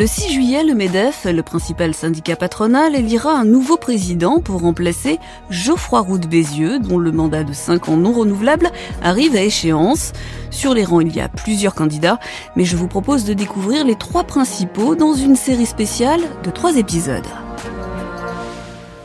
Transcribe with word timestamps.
Le 0.00 0.06
6 0.06 0.32
juillet, 0.32 0.64
le 0.64 0.72
MEDEF, 0.72 1.26
le 1.26 1.42
principal 1.42 1.92
syndicat 1.92 2.34
patronal, 2.34 2.94
élira 2.94 3.32
un 3.32 3.44
nouveau 3.44 3.76
président 3.76 4.40
pour 4.40 4.62
remplacer 4.62 5.18
Geoffroy 5.50 6.00
Roux 6.00 6.16
de 6.16 6.26
Bézieux, 6.26 6.78
dont 6.78 6.96
le 6.96 7.12
mandat 7.12 7.44
de 7.44 7.52
5 7.52 7.90
ans 7.90 7.98
non 7.98 8.14
renouvelable 8.14 8.70
arrive 9.02 9.36
à 9.36 9.42
échéance. 9.42 10.12
Sur 10.50 10.72
les 10.72 10.86
rangs, 10.86 11.02
il 11.02 11.14
y 11.14 11.20
a 11.20 11.28
plusieurs 11.28 11.74
candidats, 11.74 12.18
mais 12.56 12.64
je 12.64 12.78
vous 12.78 12.88
propose 12.88 13.26
de 13.26 13.34
découvrir 13.34 13.84
les 13.84 13.94
trois 13.94 14.24
principaux 14.24 14.94
dans 14.94 15.12
une 15.12 15.36
série 15.36 15.66
spéciale 15.66 16.22
de 16.44 16.50
trois 16.50 16.78
épisodes. 16.78 17.26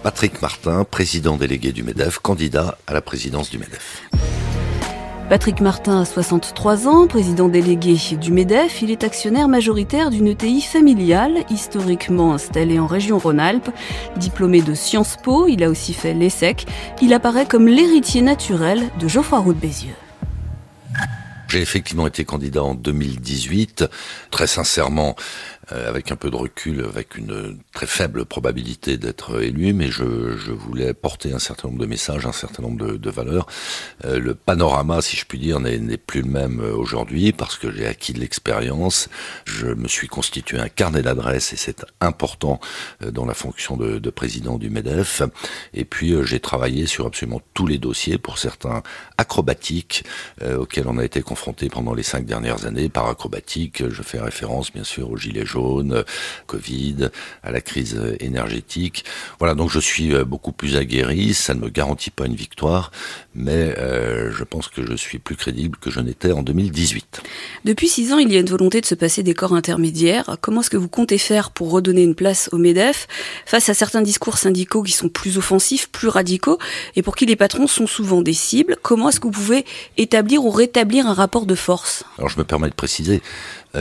Patrick 0.01 0.41
Martin, 0.41 0.85
président 0.85 1.35
délégué 1.35 1.73
du 1.73 1.83
MEDEF, 1.83 2.19
candidat 2.19 2.77
à 2.87 2.93
la 2.93 3.01
présidence 3.01 3.49
du 3.49 3.57
MEDEF. 3.57 4.07
Patrick 5.29 5.59
Martin 5.59 6.01
a 6.01 6.05
63 6.05 6.87
ans, 6.87 7.07
président 7.07 7.47
délégué 7.47 7.97
du 8.21 8.31
MEDEF. 8.31 8.83
Il 8.83 8.91
est 8.91 9.03
actionnaire 9.03 9.47
majoritaire 9.47 10.11
d'une 10.11 10.27
ETI 10.27 10.61
familiale, 10.61 11.43
historiquement 11.49 12.35
installée 12.35 12.77
en 12.77 12.85
région 12.85 13.17
Rhône-Alpes. 13.17 13.71
Diplômé 14.17 14.61
de 14.61 14.75
Sciences 14.75 15.17
Po, 15.23 15.47
il 15.47 15.63
a 15.63 15.69
aussi 15.71 15.93
fait 15.93 16.13
l'ESSEC. 16.13 16.67
Il 17.01 17.11
apparaît 17.11 17.47
comme 17.47 17.67
l'héritier 17.67 18.21
naturel 18.21 18.83
de 18.99 19.07
Geoffroy 19.07 19.39
Roux 19.39 19.53
de 19.53 19.59
Bézieux. 19.59 19.95
J'ai 21.47 21.61
effectivement 21.61 22.05
été 22.05 22.25
candidat 22.25 22.63
en 22.63 22.75
2018. 22.75 23.85
Très 24.29 24.47
sincèrement, 24.47 25.15
avec 25.69 26.11
un 26.11 26.15
peu 26.15 26.29
de 26.29 26.35
recul, 26.35 26.85
avec 26.85 27.17
une 27.17 27.57
très 27.73 27.87
faible 27.87 28.25
probabilité 28.25 28.97
d'être 28.97 29.41
élu, 29.41 29.73
mais 29.73 29.89
je, 29.89 30.37
je, 30.37 30.51
voulais 30.51 30.93
porter 30.93 31.33
un 31.33 31.39
certain 31.39 31.69
nombre 31.69 31.81
de 31.81 31.85
messages, 31.87 32.25
un 32.25 32.31
certain 32.31 32.61
nombre 32.61 32.85
de, 32.85 32.97
de 32.97 33.09
valeurs. 33.09 33.47
Euh, 34.05 34.19
le 34.19 34.35
panorama, 34.35 35.01
si 35.01 35.17
je 35.17 35.25
puis 35.25 35.39
dire, 35.39 35.59
n'est 35.59 35.97
plus 35.97 36.21
le 36.21 36.29
même 36.29 36.59
euh, 36.59 36.75
aujourd'hui 36.75 37.31
parce 37.31 37.57
que 37.57 37.71
j'ai 37.71 37.87
acquis 37.87 38.13
de 38.13 38.19
l'expérience. 38.19 39.09
Je 39.45 39.67
me 39.67 39.87
suis 39.87 40.07
constitué 40.07 40.59
un 40.59 40.69
carnet 40.69 41.01
d'adresses 41.01 41.53
et 41.53 41.57
c'est 41.57 41.85
important 41.99 42.59
dans 43.01 43.25
la 43.25 43.33
fonction 43.33 43.75
de, 43.75 43.97
de, 43.97 44.09
président 44.09 44.57
du 44.57 44.69
MEDEF. 44.69 45.23
Et 45.73 45.85
puis 45.85 46.13
j'ai 46.23 46.39
travaillé 46.39 46.85
sur 46.85 47.07
absolument 47.07 47.41
tous 47.53 47.67
les 47.67 47.77
dossiers, 47.77 48.17
pour 48.17 48.37
certains 48.37 48.83
acrobatiques, 49.17 50.03
auxquels 50.57 50.87
on 50.87 50.97
a 50.97 51.03
été 51.03 51.21
confronté 51.21 51.69
pendant 51.69 51.93
les 51.93 52.03
cinq 52.03 52.25
dernières 52.25 52.65
années. 52.65 52.89
Par 52.89 53.07
acrobatique, 53.09 53.89
je 53.89 54.01
fais 54.03 54.19
référence 54.19 54.71
bien 54.71 54.83
sûr 54.83 55.09
au 55.09 55.17
gilet 55.17 55.45
jaune 55.45 55.54
jaune, 55.55 56.03
Covid, 56.47 57.09
à 57.43 57.51
la 57.51 57.61
crise 57.61 57.99
énergétique. 58.19 59.05
Voilà, 59.39 59.55
donc 59.55 59.69
je 59.71 59.79
suis 59.79 60.13
euh, 60.13 60.25
beaucoup 60.25 60.51
plus 60.51 60.75
aguerri. 60.75 61.33
Ça 61.33 61.53
ne 61.53 61.61
me 61.61 61.69
garantit 61.69 62.11
pas 62.11 62.25
une 62.25 62.35
victoire, 62.35 62.91
mais 63.33 63.73
euh, 63.77 64.31
je 64.31 64.43
pense 64.43 64.67
que 64.67 64.85
je 64.85 64.95
suis 64.95 65.19
plus 65.19 65.35
crédible 65.35 65.77
que 65.77 65.89
je 65.89 65.99
n'étais 65.99 66.31
en 66.31 66.43
2018. 66.43 67.21
Depuis 67.63 67.87
six 67.87 68.11
ans, 68.13 68.17
il 68.17 68.31
y 68.31 68.35
a 68.35 68.39
une 68.39 68.49
volonté 68.49 68.81
de 68.81 68.85
se 68.85 68.95
passer 68.95 69.23
des 69.23 69.33
corps 69.33 69.53
intermédiaires. 69.53 70.37
Comment 70.41 70.61
est-ce 70.61 70.69
que 70.69 70.77
vous 70.77 70.89
comptez 70.89 71.17
faire 71.17 71.51
pour 71.51 71.71
redonner 71.71 72.03
une 72.03 72.15
place 72.15 72.49
au 72.51 72.57
MEDEF 72.57 73.07
face 73.45 73.69
à 73.69 73.73
certains 73.73 74.01
discours 74.01 74.37
syndicaux 74.37 74.83
qui 74.83 74.91
sont 74.91 75.09
plus 75.09 75.37
offensifs, 75.37 75.89
plus 75.89 76.09
radicaux, 76.09 76.59
et 76.95 77.01
pour 77.01 77.15
qui 77.15 77.25
les 77.25 77.35
patrons 77.35 77.67
sont 77.67 77.87
souvent 77.87 78.21
des 78.21 78.33
cibles? 78.33 78.77
Comment 78.81 79.09
est-ce 79.09 79.19
que 79.19 79.27
vous 79.27 79.31
pouvez 79.31 79.65
établir 79.97 80.43
ou 80.43 80.49
rétablir 80.49 81.07
un 81.07 81.13
rapport 81.13 81.45
de 81.45 81.55
force? 81.55 82.03
Alors 82.17 82.29
je 82.29 82.37
me 82.37 82.43
permets 82.43 82.69
de 82.69 82.75
préciser, 82.75 83.21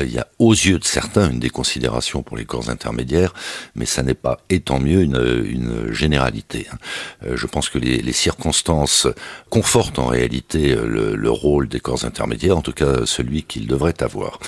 il 0.03 0.13
y 0.13 0.19
a 0.19 0.27
aux 0.39 0.53
yeux 0.53 0.79
de 0.79 0.85
certains 0.85 1.31
une 1.31 1.41
déconsidération 1.41 2.23
pour 2.23 2.37
les 2.37 2.45
corps 2.45 2.71
intermédiaires, 2.71 3.35
mais 3.75 3.87
ça 3.87 4.03
n'est 4.03 4.15
pas, 4.15 4.39
et 4.51 4.61
tant 4.61 4.81
mieux, 4.81 5.03
une, 5.03 5.93
généralité. 5.93 6.67
Hein. 6.73 6.77
Euh, 7.25 7.37
je 7.37 7.47
pense 7.47 7.69
que 7.69 7.79
les, 7.79 7.99
les, 7.99 8.13
circonstances 8.13 9.07
confortent 9.51 9.99
en 9.99 10.07
réalité 10.07 10.73
euh, 10.73 10.87
le, 10.87 11.15
le, 11.15 11.31
rôle 11.31 11.69
des 11.69 11.81
corps 11.81 12.05
intermédiaires, 12.05 12.57
en 12.57 12.63
tout 12.63 12.73
cas 12.73 13.07
celui 13.07 13.43
qu'ils 13.43 13.67
devraient 13.67 14.03
avoir. 14.03 14.39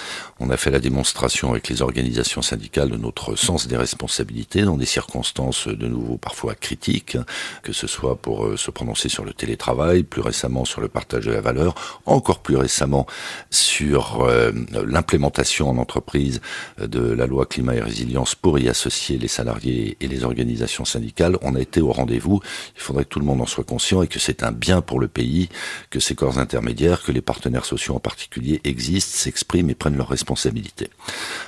On 0.41 0.51
a 0.51 0.57
fait 0.57 0.71
la 0.71 0.81
démonstration 0.81 1.51
avec 1.51 1.69
les 1.69 1.83
organisations 1.83 2.43
syndicales 2.43 2.91
de 2.91 2.97
notre 2.97 3.37
sens 3.37 3.67
des 3.67 3.77
responsabilités 3.77 4.63
dans 4.63 4.77
des 4.77 4.87
circonstances 4.87 5.69
de 5.69 5.87
nouveau 5.87 6.17
parfois 6.17 6.55
critiques, 6.55 7.17
que 7.63 7.73
ce 7.73 7.87
soit 7.87 8.17
pour 8.17 8.59
se 8.59 8.71
prononcer 8.71 9.09
sur 9.09 9.25
le 9.25 9.33
télétravail, 9.33 10.03
plus 10.03 10.21
récemment 10.21 10.65
sur 10.65 10.81
le 10.81 10.89
partage 10.89 11.27
de 11.27 11.33
la 11.33 11.41
valeur, 11.41 11.75
encore 12.07 12.41
plus 12.41 12.57
récemment 12.57 13.07
sur 13.51 14.29
l'implémentation 14.73 15.36
en 15.61 15.79
entreprise 15.79 16.41
euh, 16.81 16.87
de 16.87 17.01
la 17.01 17.27
loi 17.27 17.47
climat 17.47 17.75
et 17.75 17.81
résilience 17.81 18.35
pour 18.35 18.59
y 18.59 18.69
associer 18.69 19.19
les 19.19 19.29
salariés 19.29 19.97
et 20.01 20.09
les 20.09 20.25
organisations 20.25 20.85
syndicales, 20.85 21.37
on 21.43 21.55
a 21.55 21.61
été 21.61 21.81
au 21.81 21.93
rendez-vous. 21.93 22.41
Il 22.77 22.81
faudrait 22.81 23.05
que 23.05 23.11
tout 23.11 23.21
le 23.21 23.27
monde 23.27 23.41
en 23.41 23.47
soit 23.47 23.65
conscient 23.65 24.03
et 24.03 24.09
que 24.09 24.19
c'est 24.19 24.43
un 24.43 24.53
bien 24.53 24.81
pour 24.81 25.01
le 25.01 25.09
pays, 25.09 25.49
que 25.91 26.01
ces 26.01 26.15
corps 26.15 26.39
intermédiaires, 26.39 27.03
que 27.03 27.13
les 27.13 27.21
partenaires 27.21 27.65
sociaux 27.65 27.95
en 27.95 28.01
particulier 28.01 28.61
existent, 28.65 29.17
s'expriment 29.17 29.71
et 29.71 29.75
prennent 29.75 29.97
leurs 29.97 30.09
responsabilités. 30.09 30.91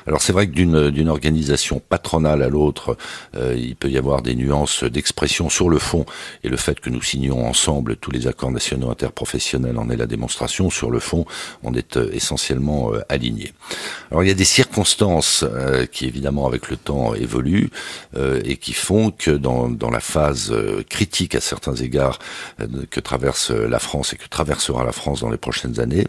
Alors 0.06 0.22
c'est 0.22 0.32
vrai 0.32 0.47
que 0.49 0.53
d'une 0.53 1.09
organisation 1.09 1.81
patronale 1.81 2.43
à 2.43 2.49
l'autre, 2.49 2.97
euh, 3.37 3.55
il 3.56 3.76
peut 3.76 3.91
y 3.91 3.99
avoir 3.99 4.22
des 4.22 4.34
nuances 4.34 4.84
d'expression 4.84 5.49
sur 5.49 5.69
le 5.69 5.78
fond 5.78 6.05
et 6.44 6.49
le 6.49 6.56
fait 6.56 6.81
que 6.81 6.91
nous 6.91 7.03
signions 7.03 7.47
ensemble 7.47 7.97
tous 7.97 8.10
les 8.10 8.26
accords 8.26 8.50
nationaux 8.50 8.91
interprofessionnels 8.91 9.78
en 9.78 9.91
est 9.91 9.97
la 9.97 10.06
démonstration. 10.06 10.70
Sur 10.70 10.91
le 10.91 11.00
fond, 11.00 11.25
on 11.62 11.75
est 11.75 11.97
euh, 11.97 12.10
essentiellement 12.12 12.93
alignés. 13.09 13.53
Alors 14.10 14.22
il 14.24 14.28
y 14.28 14.30
a 14.30 14.34
des 14.34 14.44
circonstances 14.44 15.44
euh, 15.44 15.86
qui 15.86 16.06
évidemment 16.06 16.46
avec 16.46 16.70
le 16.70 16.76
temps 16.76 17.14
évoluent 17.14 17.70
euh, 18.16 18.40
et 18.44 18.56
qui 18.56 18.72
font 18.72 19.10
que 19.10 19.30
dans, 19.30 19.68
dans 19.68 19.90
la 19.90 20.00
phase 20.00 20.50
euh, 20.50 20.82
critique 20.88 21.34
à 21.34 21.40
certains 21.40 21.74
égards 21.74 22.18
que 22.90 23.00
traverse 23.00 23.50
la 23.50 23.78
France 23.78 24.12
et 24.12 24.16
que 24.16 24.28
traversera 24.28 24.84
la 24.84 24.92
France 24.92 25.20
dans 25.20 25.30
les 25.30 25.36
prochaines 25.36 25.80
années, 25.80 26.06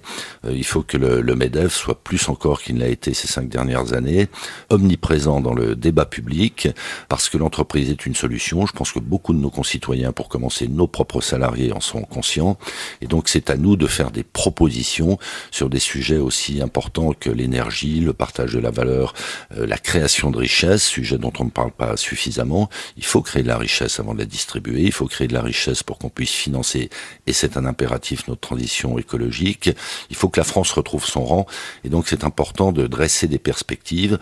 il 0.49 0.63
faut 0.63 0.81
que 0.81 0.97
le, 0.97 1.21
le 1.21 1.35
MEDEF 1.35 1.73
soit 1.73 2.03
plus 2.03 2.29
encore 2.29 2.61
qu'il 2.61 2.75
ne 2.75 2.81
l'a 2.81 2.87
été 2.87 3.13
ces 3.13 3.27
cinq 3.27 3.49
dernières 3.49 3.93
années, 3.93 4.27
omniprésent 4.69 5.41
dans 5.41 5.53
le 5.53 5.75
débat 5.75 6.05
public, 6.05 6.69
parce 7.07 7.29
que 7.29 7.37
l'entreprise 7.37 7.89
est 7.89 8.05
une 8.05 8.15
solution. 8.15 8.65
Je 8.65 8.73
pense 8.73 8.91
que 8.91 8.99
beaucoup 8.99 9.33
de 9.33 9.39
nos 9.39 9.49
concitoyens, 9.49 10.11
pour 10.11 10.29
commencer 10.29 10.67
nos 10.67 10.87
propres 10.87 11.21
salariés, 11.21 11.71
en 11.71 11.79
sont 11.79 12.01
conscients. 12.01 12.57
Et 13.01 13.07
donc 13.07 13.29
c'est 13.29 13.49
à 13.49 13.57
nous 13.57 13.75
de 13.75 13.87
faire 13.87 14.11
des 14.11 14.23
propositions 14.23 15.17
sur 15.51 15.69
des 15.69 15.79
sujets 15.79 16.17
aussi 16.17 16.61
importants 16.61 17.13
que 17.13 17.29
l'énergie 17.49 17.99
le 17.99 18.13
partage 18.13 18.53
de 18.53 18.59
la 18.59 18.69
valeur, 18.69 19.13
euh, 19.57 19.65
la 19.65 19.77
création 19.77 20.29
de 20.29 20.37
richesse, 20.37 20.83
sujet 20.83 21.17
dont 21.17 21.33
on 21.39 21.45
ne 21.45 21.49
parle 21.49 21.71
pas 21.71 21.97
suffisamment. 21.97 22.69
Il 22.95 23.05
faut 23.05 23.21
créer 23.21 23.43
de 23.43 23.47
la 23.47 23.57
richesse 23.57 23.99
avant 23.99 24.13
de 24.13 24.19
la 24.19 24.25
distribuer, 24.25 24.83
il 24.83 24.91
faut 24.91 25.07
créer 25.07 25.27
de 25.27 25.33
la 25.33 25.41
richesse 25.41 25.83
pour 25.83 25.97
qu'on 25.97 26.09
puisse 26.09 26.31
financer, 26.31 26.89
et 27.27 27.33
c'est 27.33 27.57
un 27.57 27.65
impératif, 27.65 28.27
notre 28.27 28.41
transition 28.41 28.97
écologique. 28.97 29.71
Il 30.09 30.15
faut 30.15 30.29
que 30.29 30.39
la 30.39 30.43
France 30.43 30.71
retrouve 30.71 31.05
son 31.05 31.25
rang, 31.25 31.45
et 31.83 31.89
donc 31.89 32.07
c'est 32.07 32.23
important 32.23 32.71
de 32.71 32.87
dresser 32.87 33.27
des 33.27 33.39
perspectives 33.39 34.19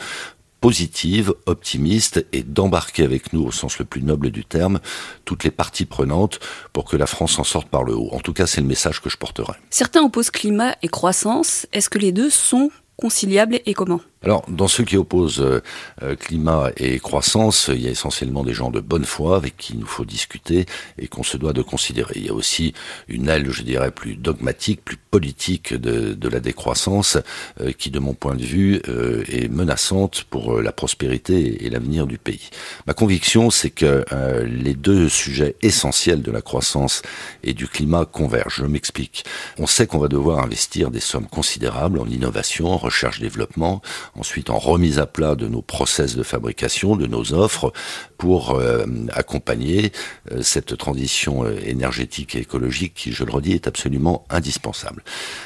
positive, 0.62 1.34
optimiste 1.46 2.26
et 2.34 2.44
d'embarquer 2.44 3.04
avec 3.04 3.32
nous, 3.34 3.44
au 3.44 3.52
sens 3.52 3.80
le 3.80 3.86
plus 3.86 4.02
noble 4.02 4.32
du 4.32 4.44
terme, 4.44 4.80
toutes 5.26 5.44
les 5.44 5.52
parties 5.52 5.86
prenantes 5.86 6.40
pour 6.74 6.86
que 6.86 6.98
la 6.98 7.08
France 7.08 7.34
s'en 7.34 7.44
sorte 7.44 7.70
par 7.70 7.84
le 7.84 7.96
haut. 7.96 8.10
En 8.12 8.20
tout 8.20 8.34
cas, 8.34 8.48
c'est 8.48 8.62
le 8.62 8.68
message 8.68 9.02
que 9.02 9.10
je 9.10 9.18
porterai. 9.18 9.54
Certains 9.70 10.02
opposent 10.02 10.32
climat 10.32 10.76
et 10.82 10.88
croissance. 10.88 11.68
Est-ce 11.74 11.90
que 11.90 12.00
les 12.00 12.12
deux 12.12 12.30
sont 12.30 12.72
conciliables 12.98 13.60
et 13.66 13.74
comment 13.74 14.02
alors, 14.24 14.44
dans 14.48 14.68
ceux 14.68 14.84
qui 14.84 14.98
opposent 14.98 15.42
euh, 15.42 15.62
euh, 16.02 16.16
climat 16.16 16.72
et 16.78 17.00
croissance, 17.00 17.70
il 17.74 17.82
y 17.82 17.88
a 17.88 17.92
essentiellement 17.92 18.44
des 18.44 18.54
gens 18.54 18.72
de 18.72 18.80
bonne 18.80 19.06
foi 19.06 19.36
avec 19.36 19.58
qui 19.58 19.74
il 19.74 19.80
nous 19.80 19.86
faut 19.86 20.06
discuter 20.06 20.66
et 20.98 21.08
qu'on 21.08 21.24
se 21.24 21.38
doit 21.38 21.54
de 21.54 21.62
considérer. 21.62 22.14
Il 22.16 22.26
y 22.26 22.30
a 22.30 22.34
aussi 22.34 22.74
une 23.08 23.30
aile, 23.30 23.52
je 23.52 23.62
dirais, 23.62 23.92
plus 23.92 24.16
dogmatique, 24.16 24.84
plus 24.84 24.98
politique 24.98 25.74
de, 25.74 26.14
de 26.14 26.30
la 26.30 26.40
décroissance, 26.40 27.18
euh, 27.62 27.72
qui, 27.72 27.92
de 27.92 28.00
mon 28.00 28.14
point 28.14 28.36
de 28.36 28.44
vue, 28.44 28.82
est 29.32 29.50
menaçante 29.52 30.24
pour 30.24 30.62
la 30.62 30.72
prospérité 30.72 31.66
et 31.66 31.70
l'avenir 31.70 32.08
du 32.08 32.18
pays. 32.18 32.50
Ma 32.86 32.94
conviction, 32.94 33.50
c'est 33.50 33.70
que 33.70 34.06
les 34.46 34.74
deux 34.74 35.10
sujets 35.10 35.56
essentiels 35.62 36.22
de 36.22 36.32
la 36.32 36.42
croissance 36.42 37.02
et 37.44 37.54
du 37.54 37.68
climat 37.68 38.06
convergent. 38.06 38.58
Je 38.58 38.66
m'explique. 38.66 39.26
On 39.58 39.68
sait 39.68 39.88
qu'on 39.88 40.00
va 40.00 40.08
devoir 40.08 40.44
investir 40.44 40.92
des 40.92 41.00
sommes 41.00 41.28
considérables 41.28 42.00
en 42.00 42.08
innovation, 42.08 42.68
en 42.68 42.78
recherche-développement, 42.78 43.82
ensuite 44.18 44.50
en 44.50 44.58
remise 44.58 45.00
à 45.00 45.06
plat 45.06 45.36
de 45.36 45.48
nos 45.48 45.62
process 45.62 46.16
de 46.16 46.24
fabrication, 46.24 46.96
de 46.96 47.08
nos 47.08 47.34
offres, 47.34 47.72
pour 48.18 48.56
euh, 48.56 48.86
accompagner 49.14 49.92
euh, 50.32 50.42
cette 50.42 50.78
transition 50.78 51.44
euh, 51.44 51.56
énergétique 51.66 52.36
et 52.36 52.40
écologique 52.40 52.94
qui, 52.96 53.12
je 53.12 53.24
le 53.24 53.32
redis, 53.32 53.54
est 53.54 53.68
absolument 53.68 54.26
indispensable. 54.30 55.04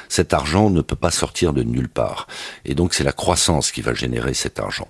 Cet 0.07 0.33
argent 0.33 0.69
ne 0.69 0.81
peut 0.81 0.95
pas 0.95 1.11
sortir 1.11 1.53
de 1.53 1.63
nulle 1.63 1.89
part. 1.89 2.27
Et 2.65 2.73
donc 2.73 2.93
c'est 2.93 3.03
la 3.03 3.11
croissance 3.11 3.71
qui 3.71 3.81
va 3.81 3.93
générer 3.93 4.33
cet 4.33 4.59
argent. 4.59 4.87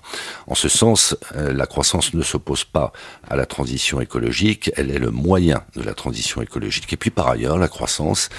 En 0.47 0.55
ce 0.55 0.69
sens, 0.69 1.15
la 1.35 1.65
croissance 1.65 2.13
ne 2.13 2.21
s'oppose 2.21 2.63
pas 2.63 2.91
à 3.27 3.35
la 3.35 3.45
transition 3.45 4.01
écologique, 4.01 4.71
elle 4.75 4.91
est 4.91 4.99
le 4.99 5.11
moyen 5.11 5.63
de 5.75 5.81
la 5.81 5.93
transition 5.93 6.41
écologique. 6.41 6.91
Et 6.93 6.97
puis 6.97 7.09
par 7.09 7.27
ailleurs, 7.27 7.57
la 7.57 7.67
croissance, 7.67 8.29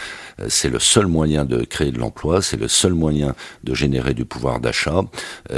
c'est 0.48 0.68
le 0.68 0.78
seul 0.78 1.06
moyen 1.06 1.44
de 1.44 1.64
créer 1.64 1.92
de 1.92 1.98
l'emploi, 1.98 2.42
c'est 2.42 2.56
le 2.56 2.68
seul 2.68 2.94
moyen 2.94 3.34
de 3.64 3.74
générer 3.74 4.14
du 4.14 4.24
pouvoir 4.24 4.60
d'achat, 4.60 5.02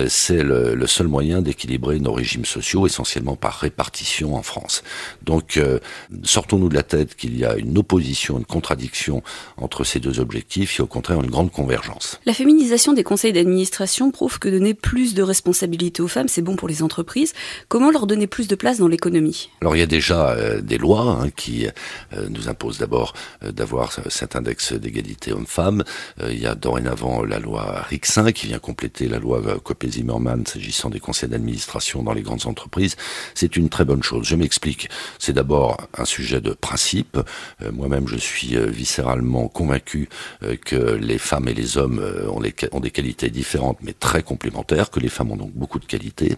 c'est 0.08 0.42
le, 0.42 0.74
le, 0.74 0.86
seul 0.86 1.08
moyen 1.08 1.42
d'équilibrer 1.42 1.98
nos 1.98 2.12
régimes 2.12 2.44
sociaux, 2.44 2.86
essentiellement 2.86 3.36
par 3.36 3.58
répartition 3.58 4.34
en 4.34 4.42
France. 4.42 4.82
Donc, 5.22 5.56
euh, 5.56 5.78
sortons-nous 6.22 6.68
de 6.68 6.74
la 6.74 6.82
tête 6.82 7.14
qu'il 7.14 7.36
y 7.36 7.44
a 7.44 7.56
une 7.56 7.76
opposition, 7.78 8.38
une 8.38 8.44
contradiction 8.44 9.22
entre 9.56 9.84
ces 9.84 10.00
deux 10.00 10.20
objectifs, 10.20 10.80
a 10.80 10.82
au 10.82 10.86
contraire 10.86 11.20
une 11.20 11.30
grande 11.30 11.50
convergence. 11.50 12.20
La 12.26 12.34
féminisation 12.34 12.92
des 12.92 13.02
conseils 13.02 13.32
d'administration 13.32 14.10
prouve 14.10 14.38
que 14.38 14.48
donner 14.48 14.74
plus 14.74 15.14
de 15.14 15.22
responsabilités 15.22 16.02
aux 16.02 16.08
femmes, 16.08 16.28
c'est 16.28 16.42
bon 16.42 16.56
pour 16.56 16.68
les 16.68 16.82
entreprises. 16.82 17.32
Comment 17.68 17.90
leur 17.90 18.06
donner 18.06 18.26
plus 18.26 18.48
de 18.48 18.54
place 18.54 18.78
dans 18.78 18.88
l'économie? 18.88 19.50
Alors, 19.60 19.76
il 19.76 19.80
y 19.80 19.82
a 19.82 19.86
déjà 19.86 20.30
euh, 20.30 20.60
des 20.60 20.78
lois 20.78 21.18
hein, 21.20 21.30
qui 21.30 21.66
euh, 21.66 22.26
nous 22.30 22.48
imposent 22.48 22.78
d'abord 22.78 23.14
d'avoir 23.42 23.92
cet 24.08 24.36
index 24.36 24.72
d'égalité 24.72 25.32
homme-femme. 25.32 25.84
il 26.28 26.40
y 26.40 26.46
a 26.46 26.54
dorénavant 26.54 27.24
la 27.24 27.38
loi 27.38 27.84
RIC5 27.90 28.32
qui 28.32 28.46
vient 28.46 28.58
compléter 28.58 29.08
la 29.08 29.18
loi 29.18 29.40
Copé-Zimmermann 29.64 30.46
s'agissant 30.46 30.90
des 30.90 31.00
conseils 31.00 31.28
d'administration 31.28 32.02
dans 32.02 32.12
les 32.12 32.22
grandes 32.22 32.46
entreprises. 32.46 32.96
C'est 33.34 33.56
une 33.56 33.68
très 33.68 33.84
bonne 33.84 34.02
chose. 34.02 34.26
Je 34.26 34.36
m'explique. 34.36 34.88
C'est 35.18 35.32
d'abord 35.32 35.78
un 35.96 36.04
sujet 36.04 36.40
de 36.40 36.52
principe. 36.52 37.18
Euh, 37.62 37.72
moi-même, 37.72 38.06
je 38.06 38.16
suis 38.16 38.56
euh, 38.56 38.66
viscéralement 38.66 39.48
convaincu 39.48 40.08
euh, 40.42 40.56
que 40.56 40.76
les 40.76 41.18
femmes 41.18 41.48
et 41.48 41.54
les 41.54 41.78
hommes 41.78 42.02
ont, 42.28 42.40
des 42.80 42.90
qualités 42.90 43.30
différentes, 43.30 43.78
mais 43.82 43.94
très 43.94 44.22
complémentaires, 44.22 44.90
que 44.90 45.00
les 45.00 45.08
femmes 45.08 45.32
ont 45.32 45.36
donc 45.36 45.52
beaucoup 45.52 45.78
de 45.78 45.86
qualités. 45.86 46.36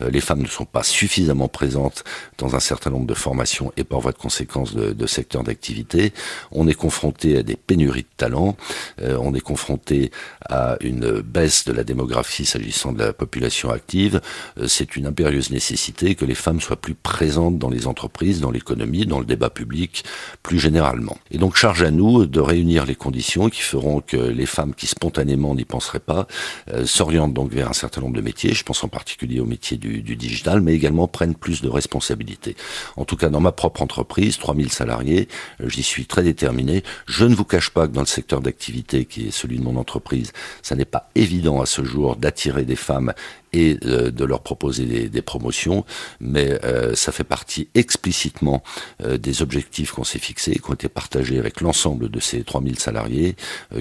les 0.00 0.20
femmes 0.20 0.42
ne 0.42 0.46
sont 0.46 0.64
pas 0.64 0.82
suffisamment 0.82 1.48
présentes 1.48 2.04
dans 2.38 2.54
un 2.54 2.60
certain 2.60 2.90
nombre 2.90 3.06
de 3.06 3.14
formations 3.14 3.72
et 3.76 3.84
par 3.84 4.00
voie 4.00 4.12
de 4.12 4.18
conséquence 4.18 4.74
de 4.74 5.06
secteurs 5.06 5.42
d'activité. 5.42 6.12
On 6.52 6.68
est 6.68 6.74
confronté 6.74 7.38
à 7.38 7.42
des 7.42 7.56
pénuries 7.56 8.02
de 8.02 8.16
talents. 8.16 8.56
on 9.00 9.34
est 9.34 9.40
confronté 9.40 10.12
à 10.48 10.76
une 10.80 11.20
baisse 11.20 11.64
de 11.64 11.72
la 11.72 11.82
démographie 11.82 12.46
s'agissant 12.58 12.92
de 12.92 12.98
la 12.98 13.12
population 13.12 13.70
active. 13.70 14.20
C'est 14.66 14.96
une 14.96 15.06
impérieuse 15.06 15.50
nécessité 15.50 16.14
que 16.14 16.24
les 16.24 16.34
femmes 16.34 16.60
soient 16.60 16.76
plus 16.76 16.94
présentes 16.94 17.58
dans 17.58 17.70
les 17.70 17.86
entreprises, 17.86 18.40
dans 18.40 18.50
l'économie, 18.50 19.06
dans 19.06 19.20
le 19.20 19.24
débat 19.24 19.50
public, 19.50 20.04
plus 20.42 20.58
généralement. 20.58 21.16
Et 21.30 21.38
donc 21.38 21.56
charge 21.56 21.82
à 21.82 21.90
nous 21.90 22.26
de 22.26 22.40
réunir 22.40 22.84
les 22.86 22.94
conditions 22.94 23.48
qui 23.48 23.62
feront 23.62 24.00
que 24.00 24.16
les 24.16 24.46
femmes 24.46 24.74
qui 24.74 24.86
spontanément 24.86 25.54
n'y 25.54 25.64
penseraient 25.64 26.00
pas 26.00 26.26
euh, 26.72 26.86
s'orientent 26.86 27.34
donc 27.34 27.52
vers 27.52 27.68
un 27.68 27.72
certain 27.74 28.00
nombre 28.00 28.16
de 28.16 28.20
métiers, 28.20 28.54
je 28.54 28.64
pense 28.64 28.82
en 28.82 28.88
particulier 28.88 29.40
au 29.40 29.44
métier 29.44 29.76
du, 29.76 30.02
du, 30.02 30.16
digital, 30.16 30.60
mais 30.60 30.74
également 30.74 31.06
prennent 31.06 31.34
plus 31.34 31.62
de 31.62 31.68
responsabilités. 31.68 32.56
En 32.96 33.04
tout 33.04 33.16
cas, 33.16 33.28
dans 33.28 33.40
ma 33.40 33.52
propre 33.52 33.82
entreprise, 33.82 34.38
3000 34.38 34.72
salariés, 34.72 35.28
euh, 35.60 35.68
j'y 35.68 35.82
suis 35.82 36.06
très 36.06 36.22
déterminé. 36.22 36.82
Je 37.06 37.24
ne 37.24 37.34
vous 37.34 37.44
cache 37.44 37.70
pas 37.70 37.86
que 37.86 37.92
dans 37.92 38.00
le 38.00 38.06
secteur 38.06 38.40
d'activité 38.40 39.04
qui 39.04 39.28
est 39.28 39.30
celui 39.30 39.58
de 39.58 39.64
mon 39.64 39.76
entreprise, 39.76 40.32
ça 40.62 40.74
n'est 40.74 40.84
pas 40.84 41.10
évident 41.14 41.60
à 41.60 41.66
ce 41.66 41.84
jour 41.84 42.16
d'attirer 42.16 42.47
des 42.64 42.76
femmes 42.76 43.12
et 43.52 43.78
euh, 43.84 44.10
de 44.10 44.24
leur 44.24 44.40
proposer 44.40 44.84
des, 44.84 45.08
des 45.08 45.22
promotions, 45.22 45.84
mais 46.20 46.58
euh, 46.64 46.94
ça 46.94 47.12
fait 47.12 47.24
partie 47.24 47.68
explicitement 47.74 48.62
euh, 49.02 49.18
des 49.18 49.42
objectifs 49.42 49.92
qu'on 49.92 50.04
s'est 50.04 50.18
fixés, 50.18 50.52
qui 50.52 50.70
ont 50.70 50.74
été 50.74 50.88
partagés 50.88 51.38
avec 51.38 51.60
l'ensemble 51.60 52.10
de 52.10 52.20
ces 52.20 52.42
3000 52.42 52.78
salariés, 52.78 53.36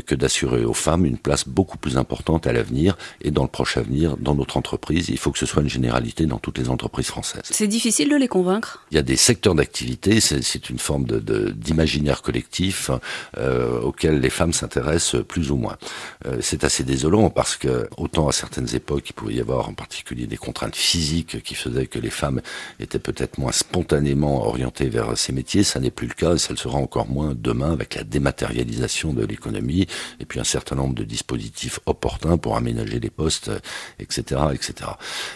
que 0.06 0.16
d'assurer 0.16 0.66
aux 0.66 0.74
femmes 0.74 1.06
une 1.06 1.18
place 1.18 1.48
beaucoup 1.48 1.78
plus 1.78 1.98
importante 1.98 2.48
à 2.48 2.54
l'avenir 2.54 2.98
et 3.22 3.32
dans 3.32 3.44
le 3.44 3.50
proche 3.50 3.78
avenir 3.78 4.18
dans 4.18 4.36
notre 4.36 4.58
entreprise. 4.58 5.10
Il 5.10 5.18
faut 5.18 5.32
que 5.32 5.40
ce 5.40 5.46
soit 5.46 5.62
une 5.62 5.70
généralité 5.70 6.26
dans 6.26 6.40
toutes 6.40 6.58
les 6.58 6.70
entreprises 6.70 7.08
françaises. 7.08 7.44
C'est 7.44 7.68
difficile 7.68 8.10
de 8.10 8.16
les 8.16 8.28
convaincre? 8.28 8.86
Il 8.92 8.96
y 8.96 9.00
a 9.00 9.04
des 9.04 9.16
secteurs 9.16 9.56
d'activité, 9.56 10.20
c'est 10.20 10.70
une 10.70 10.80
forme 10.80 11.06
d'imaginaire 11.06 12.18
de, 12.18 12.22
collectif 12.22 12.92
euh, 13.38 13.80
auquel 13.82 14.20
les 14.20 14.30
femmes 14.30 14.54
s'intéressent 14.54 15.24
plus 15.28 15.52
ou 15.52 15.56
moins. 15.56 15.78
Euh, 16.26 16.38
c'est 16.42 16.64
assez 16.64 16.84
désolant 16.84 17.30
parce 17.30 17.56
que 17.56 17.90
autant 17.98 18.28
à 18.28 18.32
certaines 18.32 18.74
époques 18.76 19.10
il 19.10 19.14
pouvait 19.14 19.36
y 19.36 19.42
avoir 19.42 19.57
en 19.60 19.74
particulier 19.74 20.28
des 20.28 20.38
contraintes 20.38 20.76
physiques 20.76 21.42
qui 21.44 21.56
faisaient 21.56 21.88
que 21.88 22.00
les 22.00 22.10
femmes 22.10 22.42
étaient 22.80 23.00
peut-être 23.00 23.38
moins 23.38 23.52
spontanément 23.52 24.46
orientées 24.46 24.90
vers 24.90 25.18
ces 25.18 25.34
métiers. 25.34 25.64
Ça 25.64 25.80
n'est 25.80 25.92
plus 25.92 26.08
le 26.08 26.14
cas 26.14 26.36
et 26.36 26.38
ça 26.38 26.52
le 26.52 26.58
sera 26.58 26.78
encore 26.78 27.08
moins 27.08 27.34
demain 27.36 27.72
avec 27.72 27.96
la 27.96 28.04
dématérialisation 28.04 29.14
de 29.14 29.26
l'économie 29.26 29.88
et 30.20 30.26
puis 30.26 30.40
un 30.40 30.44
certain 30.44 30.76
nombre 30.76 30.96
de 30.96 31.04
dispositifs 31.04 31.80
opportuns 31.86 32.38
pour 32.38 32.56
aménager 32.56 33.00
les 33.00 33.10
postes, 33.10 33.52
etc., 34.00 34.42
etc. 34.54 34.92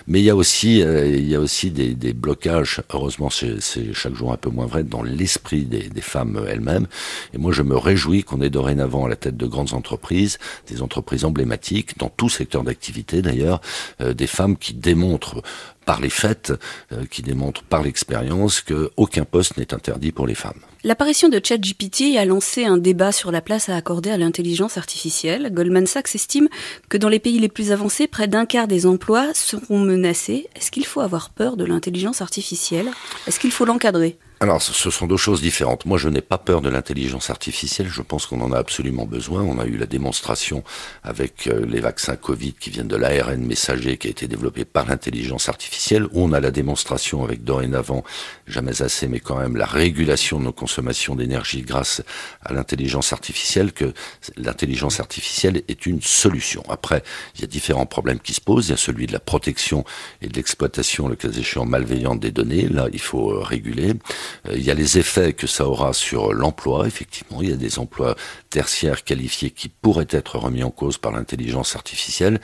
Mais 0.07 0.19
il 0.19 0.25
y 0.25 0.29
a 0.29 0.35
aussi, 0.35 0.81
euh, 0.81 1.07
il 1.07 1.27
y 1.27 1.35
a 1.35 1.39
aussi 1.39 1.71
des, 1.71 2.11
blocages. 2.13 2.81
Heureusement, 2.93 3.29
c'est 3.29 3.93
chaque 3.93 4.15
jour 4.15 4.33
un 4.33 4.37
peu 4.37 4.49
moins 4.49 4.65
vrai 4.65 4.83
dans 4.83 5.01
l'esprit 5.01 5.63
des, 5.63 5.89
des 5.89 6.01
femmes 6.01 6.45
elles-mêmes. 6.47 6.87
Et 7.33 7.37
moi, 7.37 7.51
je 7.51 7.61
me 7.61 7.77
réjouis 7.77 8.23
qu'on 8.23 8.41
ait 8.41 8.49
dorénavant 8.49 9.05
à 9.05 9.09
la 9.09 9.15
tête 9.15 9.37
de 9.37 9.45
grandes 9.47 9.73
entreprises, 9.73 10.39
des 10.67 10.81
entreprises 10.81 11.25
emblématiques 11.25 11.97
dans 11.97 12.09
tout 12.09 12.29
secteur 12.29 12.63
d'activité 12.63 13.21
d'ailleurs, 13.21 13.61
euh, 14.01 14.10
des 14.13 14.27
femmes 14.27 14.57
qui 14.57 14.73
démontrent 14.73 15.41
par 15.85 16.01
les 16.01 16.09
faits, 16.09 16.53
euh, 16.91 17.05
qui 17.09 17.21
démontrent 17.21 17.63
par 17.63 17.83
l'expérience 17.83 18.61
qu'aucun 18.61 19.25
poste 19.25 19.57
n'est 19.57 19.73
interdit 19.73 20.11
pour 20.11 20.27
les 20.27 20.35
femmes. 20.35 20.59
L'apparition 20.83 21.29
de 21.29 21.39
ChatGPT 21.43 22.17
a 22.17 22.25
lancé 22.25 22.65
un 22.65 22.77
débat 22.77 23.11
sur 23.11 23.31
la 23.31 23.41
place 23.41 23.69
à 23.69 23.75
accorder 23.75 24.09
à 24.09 24.17
l'intelligence 24.17 24.77
artificielle. 24.77 25.51
Goldman 25.53 25.85
Sachs 25.85 26.15
estime 26.15 26.49
que 26.89 26.97
dans 26.97 27.09
les 27.09 27.19
pays 27.19 27.37
les 27.37 27.49
plus 27.49 27.71
avancés, 27.71 28.07
près 28.07 28.27
d'un 28.27 28.47
quart 28.47 28.67
des 28.67 28.87
emplois 28.87 29.31
seront 29.35 29.79
menacés. 29.79 30.47
Est-ce 30.55 30.71
qu'il 30.71 30.85
faut 30.85 31.01
avoir 31.01 31.29
peur 31.29 31.55
de 31.55 31.65
l'intelligence 31.65 32.21
artificielle? 32.21 32.89
Est-ce 33.27 33.39
qu'il 33.39 33.51
faut 33.51 33.65
l'encadrer? 33.65 34.17
Alors, 34.41 34.59
ce 34.59 34.89
sont 34.89 35.05
deux 35.05 35.17
choses 35.17 35.39
différentes. 35.39 35.85
Moi, 35.85 35.99
je 35.99 36.09
n'ai 36.09 36.21
pas 36.21 36.39
peur 36.39 36.61
de 36.61 36.69
l'intelligence 36.69 37.29
artificielle. 37.29 37.87
Je 37.87 38.01
pense 38.01 38.25
qu'on 38.25 38.41
en 38.41 38.51
a 38.51 38.57
absolument 38.57 39.05
besoin. 39.05 39.43
On 39.43 39.59
a 39.59 39.65
eu 39.65 39.77
la 39.77 39.85
démonstration 39.85 40.63
avec 41.03 41.45
euh, 41.45 41.63
les 41.67 41.79
vaccins 41.79 42.15
Covid 42.15 42.53
qui 42.53 42.71
viennent 42.71 42.87
de 42.87 42.95
l'ARN 42.95 43.45
messager 43.45 43.99
qui 43.99 44.07
a 44.07 44.09
été 44.09 44.27
développé 44.27 44.65
par 44.65 44.87
l'intelligence 44.87 45.47
artificielle. 45.47 45.70
On 46.13 46.33
a 46.33 46.39
la 46.39 46.51
démonstration 46.51 47.23
avec 47.23 47.43
dorénavant, 47.43 48.03
jamais 48.47 48.81
assez, 48.81 49.07
mais 49.07 49.19
quand 49.19 49.37
même 49.37 49.55
la 49.55 49.65
régulation 49.65 50.39
de 50.39 50.45
nos 50.45 50.51
consommations 50.51 51.15
d'énergie 51.15 51.61
grâce 51.61 52.01
à 52.43 52.53
l'intelligence 52.53 53.13
artificielle 53.13 53.71
que 53.71 53.93
l'intelligence 54.37 54.99
artificielle 54.99 55.63
est 55.67 55.85
une 55.85 56.01
solution. 56.01 56.63
Après, 56.69 57.03
il 57.35 57.41
y 57.41 57.43
a 57.43 57.47
différents 57.47 57.85
problèmes 57.85 58.19
qui 58.19 58.33
se 58.33 58.41
posent. 58.41 58.67
Il 58.67 58.71
y 58.71 58.73
a 58.73 58.77
celui 58.77 59.07
de 59.07 59.13
la 59.13 59.19
protection 59.19 59.85
et 60.21 60.27
de 60.27 60.35
l'exploitation, 60.35 61.07
le 61.07 61.15
cas 61.15 61.29
échéant 61.29 61.65
malveillante 61.65 62.19
des 62.19 62.31
données. 62.31 62.67
Là, 62.67 62.87
il 62.91 62.99
faut 62.99 63.31
euh, 63.31 63.39
réguler. 63.41 63.93
Euh, 64.47 64.55
il 64.55 64.63
y 64.63 64.71
a 64.71 64.73
les 64.73 64.97
effets 64.97 65.33
que 65.33 65.47
ça 65.47 65.67
aura 65.67 65.93
sur 65.93 66.33
l'emploi, 66.33 66.87
effectivement. 66.87 67.41
Il 67.41 67.49
y 67.49 67.53
a 67.53 67.57
des 67.57 67.79
emplois 67.79 68.15
tertiaires 68.49 69.03
qualifiés 69.03 69.51
qui 69.51 69.69
pourraient 69.69 70.07
être 70.09 70.37
remis 70.37 70.63
en 70.63 70.71
cause 70.71 70.97
par 70.97 71.11
l'intelligence 71.11 71.75
artificielle, 71.75 72.39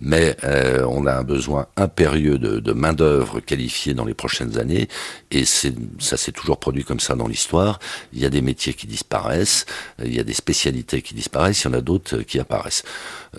mais 0.00 0.36
euh, 0.44 0.84
on 0.88 1.06
a 1.06 1.14
un 1.14 1.24
besoin 1.24 1.66
impérieux 1.76 2.38
de, 2.38 2.67
de 2.68 2.72
main-d'œuvre 2.72 3.40
qualifiée 3.40 3.94
dans 3.94 4.04
les 4.04 4.14
prochaines 4.14 4.58
années, 4.58 4.88
et 5.30 5.44
ça 5.44 6.16
s'est 6.16 6.32
toujours 6.32 6.58
produit 6.58 6.84
comme 6.84 7.00
ça 7.00 7.14
dans 7.14 7.26
l'histoire. 7.26 7.78
Il 8.12 8.20
y 8.20 8.26
a 8.26 8.30
des 8.30 8.42
métiers 8.42 8.74
qui 8.74 8.86
disparaissent, 8.86 9.64
il 10.04 10.14
y 10.14 10.20
a 10.20 10.24
des 10.24 10.34
spécialités 10.34 11.00
qui 11.02 11.14
disparaissent, 11.14 11.62
il 11.62 11.68
y 11.68 11.70
en 11.70 11.78
a 11.78 11.80
d'autres 11.80 12.18
qui 12.18 12.38
apparaissent. 12.38 12.84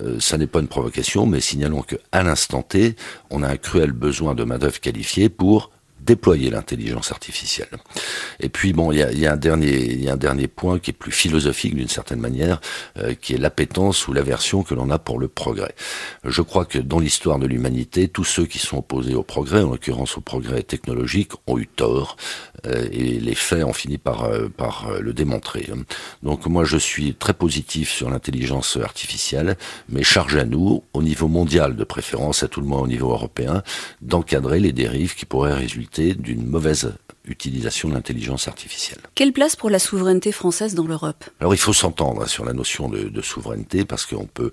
Euh, 0.02 0.20
ça 0.20 0.38
n'est 0.38 0.48
pas 0.48 0.60
une 0.60 0.68
provocation, 0.68 1.26
mais 1.26 1.42
signalons 1.42 1.84
que 1.84 1.96
à 2.12 2.24
l'instant 2.24 2.64
T, 2.64 2.96
on 3.30 3.44
a 3.44 3.50
un 3.50 3.58
cruel 3.58 3.92
besoin 3.92 4.34
de 4.36 4.44
main-d'œuvre 4.44 4.80
qualifiée 4.80 5.30
pour 5.30 5.72
déployer 6.10 6.50
l'intelligence 6.50 7.12
artificielle. 7.12 7.70
Et 8.39 8.50
puis 8.50 8.74
bon, 8.74 8.92
il 8.92 8.98
y 8.98 9.28
a, 9.28 9.32
un 9.32 9.38
dernier, 9.38 9.94
y 9.94 10.10
a 10.10 10.13
un 10.13 10.18
dernier 10.18 10.48
point 10.48 10.80
qui 10.80 10.89
est 10.89 11.00
plus 11.04 11.12
philosophique 11.12 11.75
d'une 11.75 11.88
certaine 11.88 12.20
manière, 12.20 12.62
euh, 12.98 13.13
qui 13.13 13.36
est 13.36 13.38
l'appétence 13.38 14.08
ou 14.08 14.13
l'aversion 14.13 14.63
que 14.63 14.74
l'on 14.74 14.89
a 14.89 14.98
pour 14.98 15.20
le 15.20 15.28
progrès. 15.28 15.75
Je 16.24 16.42
crois 16.42 16.66
que 16.66 16.80
dans 16.80 17.00
l'histoire 17.00 17.38
de 17.38 17.46
l'humanité, 17.46 18.08
tous 18.08 18.24
ceux 18.24 18.48
qui 18.48 18.58
sont 18.58 18.80
opposés 18.80 19.13
au 19.13 19.22
progrès, 19.22 19.62
en 19.62 19.70
l'occurrence 19.70 20.18
au 20.18 20.22
progrès 20.22 20.63
technologique, 20.63 21.34
ont 21.46 21.60
eu 21.60 21.68
tort, 21.68 22.18
euh, 22.66 22.88
et 22.92 23.20
les 23.20 23.36
faits 23.36 23.63
ont 23.63 23.74
fini 23.74 24.00
par 24.00 24.24
euh, 24.24 24.50
par 24.50 24.89
le 25.00 25.13
démontrer. 25.13 25.70
Donc 26.24 26.48
moi, 26.48 26.63
je 26.63 26.78
suis 26.78 27.13
très 27.13 27.36
positif 27.36 27.92
sur 27.92 28.10
l'intelligence 28.10 28.78
artificielle, 28.78 29.58
mais 29.89 30.01
charge 30.04 30.38
à 30.38 30.46
nous, 30.46 30.84
au 30.94 31.04
niveau 31.04 31.28
mondial 31.28 31.75
de 31.75 31.84
préférence, 31.84 32.42
à 32.42 32.48
tout 32.48 32.62
le 32.62 32.68
moins 32.68 32.82
au 32.82 32.88
niveau 32.88 33.12
européen, 33.12 33.62
d'encadrer 34.01 34.60
les 34.60 34.72
dérives 34.72 35.13
qui 35.13 35.28
pourraient 35.28 35.54
résulter 35.54 35.99
d'une 36.13 36.46
mauvaise 36.46 36.94
utilisation 37.25 37.89
de 37.89 37.94
l'intelligence 37.94 38.48
artificielle. 38.48 39.00
Quelle 39.15 39.34
place 39.34 39.56
pour 39.56 39.70
la 39.70 39.79
souveraineté 39.79 40.32
française 40.32 40.74
dans 40.74 40.88
l'Europe? 40.88 41.24
Alors 41.39 41.53
il 41.53 41.60
faut 41.60 41.74
s'entendre 41.74 42.27
sur 42.27 42.46
la 42.46 42.53
notion 42.53 42.89
de, 42.89 43.10
de 43.10 43.22
souveraineté 43.22 43.86
parce 43.86 44.06
qu'on 44.06 44.25
peut 44.25 44.51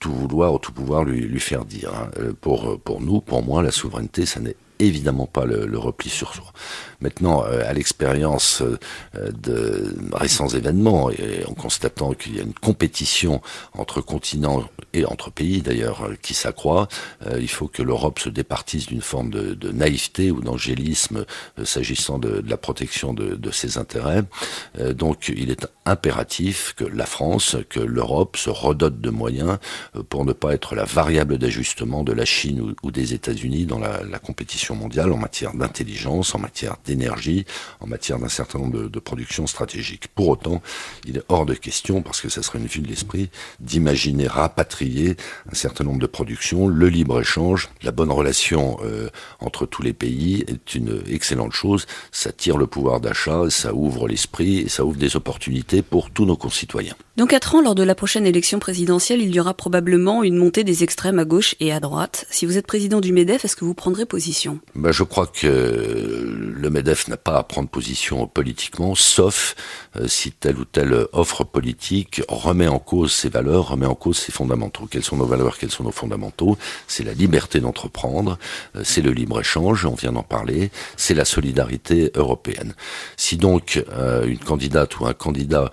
tout 0.00 0.12
vouloir 0.12 0.52
ou 0.54 0.58
tout 0.58 0.72
pouvoir 0.72 1.04
lui, 1.04 1.20
lui 1.20 1.40
faire 1.40 1.64
dire. 1.64 1.92
Hein. 1.94 2.10
Pour, 2.40 2.80
pour 2.80 3.00
nous, 3.00 3.20
pour 3.20 3.42
moi, 3.42 3.62
la 3.62 3.70
souveraineté, 3.70 4.26
ça 4.26 4.40
n'est 4.40 4.56
évidemment 4.78 5.26
pas 5.26 5.44
le, 5.44 5.78
repli 5.78 6.08
sur 6.08 6.34
soi. 6.34 6.52
Maintenant, 7.00 7.44
euh, 7.44 7.62
à 7.68 7.72
l'expérience 7.72 8.62
euh, 8.62 8.78
de 9.32 9.94
récents 10.12 10.48
événements, 10.48 11.10
et 11.10 11.44
en 11.46 11.54
constatant 11.54 12.12
qu'il 12.12 12.36
y 12.36 12.40
a 12.40 12.42
une 12.42 12.54
compétition 12.54 13.42
entre 13.74 14.00
continents 14.00 14.64
et 14.92 15.04
entre 15.04 15.30
pays 15.30 15.60
d'ailleurs 15.60 16.04
euh, 16.04 16.14
qui 16.20 16.34
s'accroît, 16.34 16.88
il 17.38 17.48
faut 17.48 17.68
que 17.68 17.82
l'Europe 17.82 18.18
se 18.18 18.28
départisse 18.28 18.86
d'une 18.86 19.00
forme 19.00 19.30
de, 19.30 19.70
naïveté 19.70 20.30
ou 20.30 20.40
d'angélisme 20.40 21.24
s'agissant 21.64 22.18
de, 22.18 22.42
la 22.46 22.56
protection 22.56 23.12
de, 23.12 23.50
ses 23.50 23.78
intérêts. 23.78 24.22
donc, 24.94 25.32
il 25.34 25.50
est 25.50 25.66
impératif 25.84 26.74
que 26.76 26.84
la 26.84 27.06
France, 27.06 27.56
que 27.68 27.80
l'Europe 27.80 28.36
se 28.36 28.50
redote 28.50 29.00
de 29.00 29.10
moyens 29.10 29.58
pour 30.08 30.24
ne 30.24 30.32
pas 30.32 30.54
être 30.54 30.74
la 30.74 30.84
variable 30.84 31.38
d'ajustement 31.38 32.02
de 32.02 32.12
la 32.12 32.24
Chine 32.24 32.74
ou, 32.82 32.90
des 32.90 33.14
États-Unis 33.14 33.66
dans 33.66 33.78
la 33.78 34.18
compétition 34.18 34.65
mondiale 34.74 35.12
en 35.12 35.16
matière 35.16 35.54
d'intelligence, 35.54 36.34
en 36.34 36.38
matière 36.38 36.76
d'énergie, 36.84 37.44
en 37.80 37.86
matière 37.86 38.18
d'un 38.18 38.28
certain 38.28 38.58
nombre 38.58 38.88
de, 38.88 38.98
productions 38.98 39.46
stratégiques. 39.46 40.08
Pour 40.08 40.28
autant, 40.28 40.62
il 41.06 41.18
est 41.18 41.22
hors 41.28 41.46
de 41.46 41.54
question, 41.54 42.02
parce 42.02 42.20
que 42.20 42.28
ça 42.28 42.42
serait 42.42 42.58
une 42.58 42.66
vue 42.66 42.80
de 42.80 42.88
l'esprit, 42.88 43.30
d'imaginer 43.60 44.26
rapatrier 44.26 45.16
un 45.50 45.54
certain 45.54 45.84
nombre 45.84 46.00
de 46.00 46.06
productions. 46.06 46.66
Le 46.66 46.88
libre-échange, 46.88 47.68
la 47.82 47.92
bonne 47.92 48.10
relation 48.10 48.78
euh, 48.82 49.10
entre 49.38 49.66
tous 49.66 49.82
les 49.82 49.92
pays 49.92 50.44
est 50.48 50.74
une 50.74 51.02
excellente 51.08 51.52
chose. 51.52 51.86
Ça 52.10 52.32
tire 52.32 52.56
le 52.56 52.66
pouvoir 52.66 53.00
d'achat, 53.00 53.48
ça 53.50 53.74
ouvre 53.74 54.08
l'esprit 54.08 54.58
et 54.58 54.68
ça 54.68 54.84
ouvre 54.84 54.96
des 54.96 55.14
opportunités 55.14 55.82
pour 55.82 56.10
tous 56.10 56.24
nos 56.24 56.36
concitoyens. 56.36 56.96
Dans 57.16 57.26
quatre 57.26 57.54
ans, 57.54 57.62
lors 57.62 57.74
de 57.74 57.82
la 57.82 57.94
prochaine 57.94 58.26
élection 58.26 58.58
présidentielle, 58.58 59.22
il 59.22 59.34
y 59.34 59.40
aura 59.40 59.54
probablement 59.54 60.22
une 60.22 60.36
montée 60.36 60.64
des 60.64 60.82
extrêmes 60.82 61.18
à 61.18 61.24
gauche 61.24 61.54
et 61.60 61.72
à 61.72 61.80
droite. 61.80 62.26
Si 62.30 62.44
vous 62.44 62.58
êtes 62.58 62.66
président 62.66 63.00
du 63.00 63.12
MEDEF, 63.12 63.44
est-ce 63.44 63.56
que 63.56 63.64
vous 63.64 63.74
prendrez 63.74 64.04
ben, 64.74 64.92
Je 64.92 65.02
crois 65.02 65.26
que 65.26 65.46
le 65.46 66.70
MEDEF 66.70 67.08
n'a 67.08 67.16
pas 67.16 67.36
à 67.36 67.42
prendre 67.42 67.68
position 67.68 68.26
politiquement, 68.26 68.94
sauf 68.94 69.54
euh, 69.96 70.08
si 70.08 70.32
telle 70.32 70.58
ou 70.58 70.64
telle 70.64 71.06
offre 71.12 71.44
politique 71.44 72.22
remet 72.28 72.68
en 72.68 72.78
cause 72.78 73.12
ses 73.12 73.28
valeurs, 73.28 73.68
remet 73.68 73.86
en 73.86 73.94
cause 73.94 74.18
ses 74.18 74.32
fondamentaux. 74.32 74.86
Quelles 74.90 75.04
sont 75.04 75.16
nos 75.16 75.26
valeurs, 75.26 75.58
quels 75.58 75.70
sont 75.70 75.84
nos 75.84 75.90
fondamentaux? 75.90 76.56
C'est 76.86 77.04
la 77.04 77.12
liberté 77.12 77.60
d'entreprendre, 77.60 78.38
euh, 78.76 78.82
c'est 78.84 79.02
le 79.02 79.12
libre-échange, 79.12 79.84
on 79.86 79.94
vient 79.94 80.12
d'en 80.12 80.22
parler, 80.22 80.70
c'est 80.96 81.14
la 81.14 81.24
solidarité 81.24 82.10
européenne. 82.14 82.74
Si 83.16 83.36
donc 83.36 83.82
euh, 83.92 84.26
une 84.26 84.38
candidate 84.38 84.98
ou 84.98 85.06
un 85.06 85.14
candidat 85.14 85.70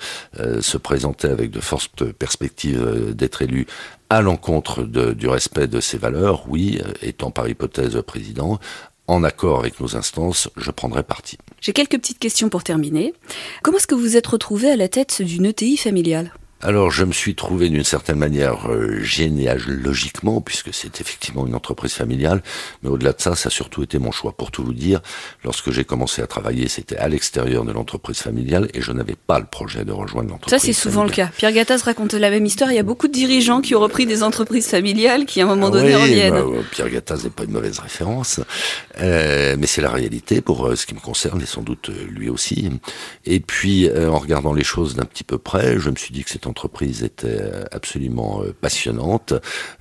se 0.62 0.78
présentait 0.78 1.30
avec 1.30 1.52
de 1.52 1.60
fortes 1.60 2.04
perspectives 2.12 3.14
d'être 3.14 3.42
élu 3.42 3.68
à 4.10 4.22
l'encontre 4.22 4.84
du 4.84 5.28
respect 5.28 5.68
de 5.68 5.80
ces 5.80 5.98
valeurs, 5.98 6.44
oui, 6.48 6.80
étant 7.02 7.32
par 7.32 7.48
hypothèse 7.48 8.00
président, 8.06 8.60
en 9.08 9.24
accord 9.24 9.60
avec 9.60 9.80
nos 9.80 9.96
instances, 9.96 10.50
je 10.58 10.72
prendrai 10.72 11.04
parti. 11.04 11.38
J'ai 11.62 11.74
quelques 11.74 11.98
petites 11.98 12.20
questions 12.20 12.50
pour 12.50 12.64
terminer. 12.64 13.14
Comment 13.62 13.78
est-ce 13.78 13.88
que 13.88 13.96
vous 13.96 14.18
êtes 14.18 14.28
retrouvé 14.28 14.70
à 14.70 14.76
la 14.76 14.88
tête 14.88 15.22
d'une 15.22 15.46
ETI 15.46 15.78
familiale? 15.78 16.34
Alors 16.64 16.92
je 16.92 17.04
me 17.04 17.12
suis 17.12 17.36
trouvé 17.36 17.70
d'une 17.70 17.84
certaine 17.84 18.18
manière 18.18 18.72
euh, 18.72 19.02
généalogiquement, 19.02 20.42
puisque 20.42 20.74
c'est 20.74 21.02
effectivement 21.02 21.46
une 21.46 21.56
entreprise 21.56 21.94
familiale, 21.94 22.42
mais 22.82 22.90
au-delà 22.90 23.12
de 23.14 23.22
ça, 23.22 23.36
ça 23.36 23.48
a 23.48 23.50
surtout 23.50 23.84
été 23.84 24.00
mon 24.00 24.12
choix. 24.12 24.32
Pour 24.32 24.50
tout 24.50 24.64
vous 24.64 24.74
dire, 24.74 25.02
lorsque 25.44 25.72
j'ai 25.72 25.84
commencé 25.84 26.22
à 26.22 26.28
travailler, 26.28 26.68
c'était 26.70 26.98
à 26.98 27.08
l'extérieur 27.10 27.66
de 27.66 27.72
l'entreprise 27.72 28.18
familiale 28.18 28.70
et 28.74 28.82
je 28.82 28.92
n'avais 28.92 29.16
pas 29.16 29.40
le 29.40 29.46
projet 29.46 29.84
de 29.84 29.92
rejoindre 29.92 30.30
l'entreprise. 30.30 30.60
Ça 30.60 30.66
c'est 30.66 30.74
souvent 30.74 31.04
le 31.04 31.10
cas. 31.10 31.30
Pierre 31.38 31.52
Gattaz 31.52 31.84
raconte 31.84 32.14
la 32.14 32.30
même 32.30 32.46
histoire. 32.46 32.72
Il 32.72 32.76
y 32.76 32.80
a 32.80 32.84
beaucoup 32.84 33.08
de 33.08 33.14
dirigeants 33.14 33.62
qui 33.62 33.76
ont 33.76 33.82
repris 33.82 34.06
des 34.06 34.24
entreprises 34.24 34.68
familiales 34.68 35.26
qui 35.26 35.42
à 35.42 35.44
un 35.44 35.48
moment 35.48 35.68
ah 35.68 35.72
donné 35.72 35.96
oui, 35.96 36.02
reviennent. 36.02 36.34
Bah, 36.34 36.46
Pierre 36.72 36.90
Gattaz 36.90 37.24
n'est 37.24 37.30
pas 37.30 37.44
une 37.44 37.52
mauvaise 37.52 37.80
référence, 37.80 38.40
euh, 39.00 39.56
mais 39.60 39.68
c'est 39.68 39.82
la 39.82 39.92
réalité 39.92 40.42
pour 40.42 40.66
euh, 40.68 40.76
ce 40.76 40.86
qui 40.86 40.96
me 40.96 41.00
concerne 41.00 41.42
et 41.42 41.46
sans 41.46 41.62
doute 41.62 41.90
euh, 41.90 42.06
lui 42.10 42.30
aussi. 42.30 42.70
Et 43.26 43.40
puis 43.40 43.90
euh, 43.90 44.10
en 44.10 44.20
regardant 44.20 44.54
les 44.54 44.64
choses 44.64 44.96
d'un 44.96 45.06
petit 45.06 45.24
peu 45.24 45.38
près, 45.38 45.80
je 45.80 45.90
me 45.90 45.96
suis 45.96 46.14
dit 46.14 46.24
que 46.24 46.30
c'est 46.30 46.48
entreprise 46.54 47.04
était 47.04 47.42
absolument 47.72 48.44
euh, 48.44 48.54
passionnante 48.54 49.34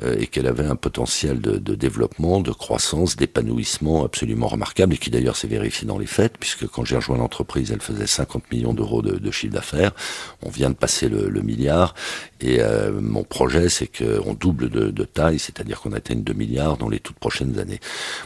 euh, 0.02 0.17
et 0.19 0.26
qu'elle 0.26 0.47
avait 0.47 0.64
un 0.64 0.75
potentiel 0.75 1.38
de, 1.38 1.59
de 1.59 1.75
développement, 1.75 2.41
de 2.41 2.50
croissance, 2.50 3.14
d'épanouissement 3.14 4.07
absolument 4.07 4.49
remarquable 4.49 4.95
et 4.95 4.97
qui 4.97 5.11
d'ailleurs 5.11 5.37
s'est 5.37 5.49
vérifié 5.49 5.87
dans 5.87 5.99
les 5.99 6.07
faits 6.07 6.38
puisque 6.41 6.67
quand 6.67 6.87
j'ai 6.87 6.97
rejoint 6.97 7.19
l'entreprise, 7.19 7.71
elle 7.73 7.83
faisait 7.83 8.07
50 8.07 8.50
millions 8.50 8.73
d'euros 8.73 9.02
de, 9.02 9.19
de, 9.19 9.31
chiffre 9.31 9.52
d'affaires. 9.52 9.93
On 10.41 10.49
vient 10.49 10.71
de 10.71 10.75
passer 10.75 11.11
le, 11.11 11.29
le 11.29 11.43
milliard 11.43 11.95
et 12.43 12.61
euh, 12.61 12.91
mon 13.00 13.23
projet, 13.23 13.69
c'est 13.69 13.87
qu'on 13.87 14.35
double 14.35 14.69
de, 14.69 14.91
de 14.91 15.05
taille, 15.05 15.38
c'est-à-dire 15.38 15.81
qu'on 15.81 15.93
atteigne 15.93 16.23
2 16.23 16.33
milliards 16.33 16.76
dans 16.76 16.88
les 16.88 16.99
toutes 16.99 17.17
prochaines 17.17 17.59
années. 17.59 17.79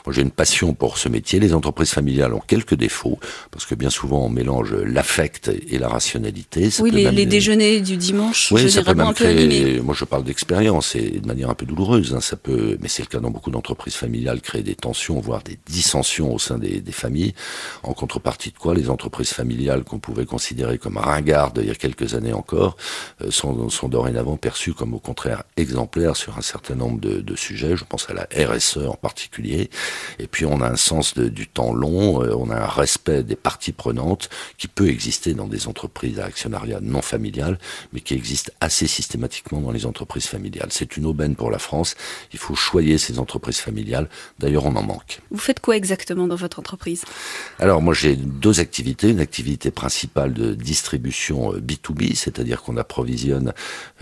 Moi, 0.06 0.14
j'ai 0.14 0.22
une 0.22 0.30
passion 0.30 0.72
pour 0.72 0.96
ce 0.98 1.08
métier. 1.08 1.38
Les 1.38 1.52
entreprises 1.52 1.90
familiales 1.90 2.32
ont 2.32 2.42
quelques 2.46 2.74
défauts 2.74 3.18
parce 3.50 3.66
que 3.66 3.74
bien 3.74 3.90
souvent, 3.90 4.24
on 4.24 4.30
mélange 4.30 4.72
l'affect 4.72 5.50
et 5.68 5.78
la 5.78 5.88
rationalité. 5.88 6.70
Ça 6.70 6.82
oui, 6.82 6.90
les, 6.90 7.10
les, 7.10 7.26
déjeuners 7.26 7.80
du 7.80 7.96
dimanche, 7.96 8.25
oui, 8.50 8.70
ça 8.70 8.82
peut 8.82 8.94
même 8.94 9.14
créer, 9.14 9.80
moi 9.80 9.94
je 9.94 10.04
parle 10.04 10.24
d'expérience 10.24 10.94
et 10.94 11.20
de 11.20 11.26
manière 11.26 11.50
un 11.50 11.54
peu 11.54 11.66
douloureuse, 11.66 12.14
hein, 12.14 12.20
ça 12.20 12.36
peut, 12.36 12.78
mais 12.80 12.88
c'est 12.88 13.02
le 13.02 13.08
cas 13.08 13.20
dans 13.20 13.30
beaucoup 13.30 13.50
d'entreprises 13.50 13.94
familiales, 13.94 14.40
créer 14.40 14.62
des 14.62 14.74
tensions, 14.74 15.20
voire 15.20 15.42
des 15.42 15.58
dissensions 15.66 16.34
au 16.34 16.38
sein 16.38 16.58
des, 16.58 16.80
des, 16.80 16.92
familles, 16.92 17.34
en 17.82 17.92
contrepartie 17.92 18.50
de 18.50 18.58
quoi 18.58 18.74
les 18.74 18.90
entreprises 18.90 19.30
familiales 19.30 19.84
qu'on 19.84 19.98
pouvait 19.98 20.26
considérer 20.26 20.78
comme 20.78 20.96
ringardes 20.96 21.60
il 21.62 21.68
y 21.68 21.70
a 21.70 21.74
quelques 21.74 22.14
années 22.14 22.32
encore, 22.32 22.76
euh, 23.22 23.30
sont, 23.30 23.68
sont 23.68 23.88
dorénavant 23.88 24.36
perçues 24.36 24.74
comme 24.74 24.94
au 24.94 24.98
contraire 24.98 25.44
exemplaires 25.56 26.16
sur 26.16 26.38
un 26.38 26.42
certain 26.42 26.74
nombre 26.74 27.00
de, 27.00 27.20
de, 27.20 27.36
sujets, 27.36 27.76
je 27.76 27.84
pense 27.84 28.08
à 28.10 28.14
la 28.14 28.26
RSE 28.46 28.78
en 28.78 28.94
particulier, 28.94 29.70
et 30.18 30.26
puis 30.26 30.46
on 30.46 30.60
a 30.60 30.68
un 30.68 30.76
sens 30.76 31.14
de, 31.14 31.28
du 31.28 31.46
temps 31.46 31.72
long, 31.72 32.22
euh, 32.22 32.34
on 32.36 32.50
a 32.50 32.56
un 32.56 32.66
respect 32.66 33.22
des 33.22 33.36
parties 33.36 33.72
prenantes 33.72 34.28
qui 34.58 34.68
peut 34.68 34.88
exister 34.88 35.34
dans 35.34 35.46
des 35.46 35.68
entreprises 35.68 36.18
à 36.18 36.24
actionnariat 36.24 36.80
non 36.80 37.02
familial, 37.02 37.58
mais 37.92 38.00
qui 38.00 38.14
existe 38.16 38.52
assez 38.60 38.86
systématiquement 38.86 39.60
dans 39.60 39.70
les 39.70 39.86
entreprises 39.86 40.26
familiales. 40.26 40.68
C'est 40.70 40.96
une 40.96 41.06
aubaine 41.06 41.36
pour 41.36 41.50
la 41.50 41.58
France. 41.58 41.94
Il 42.32 42.38
faut 42.38 42.54
choyer 42.54 42.98
ces 42.98 43.18
entreprises 43.18 43.58
familiales. 43.58 44.08
D'ailleurs, 44.38 44.64
on 44.66 44.74
en 44.76 44.82
manque. 44.82 45.20
Vous 45.30 45.38
faites 45.38 45.60
quoi 45.60 45.76
exactement 45.76 46.26
dans 46.26 46.36
votre 46.36 46.58
entreprise? 46.58 47.04
Alors, 47.58 47.82
moi, 47.82 47.94
j'ai 47.94 48.16
deux 48.16 48.60
activités. 48.60 49.10
Une 49.10 49.20
activité 49.20 49.70
principale 49.70 50.32
de 50.32 50.54
distribution 50.54 51.52
B2B, 51.54 52.12
euh, 52.12 52.14
c'est-à-dire 52.14 52.62
qu'on 52.62 52.76
approvisionne 52.76 53.52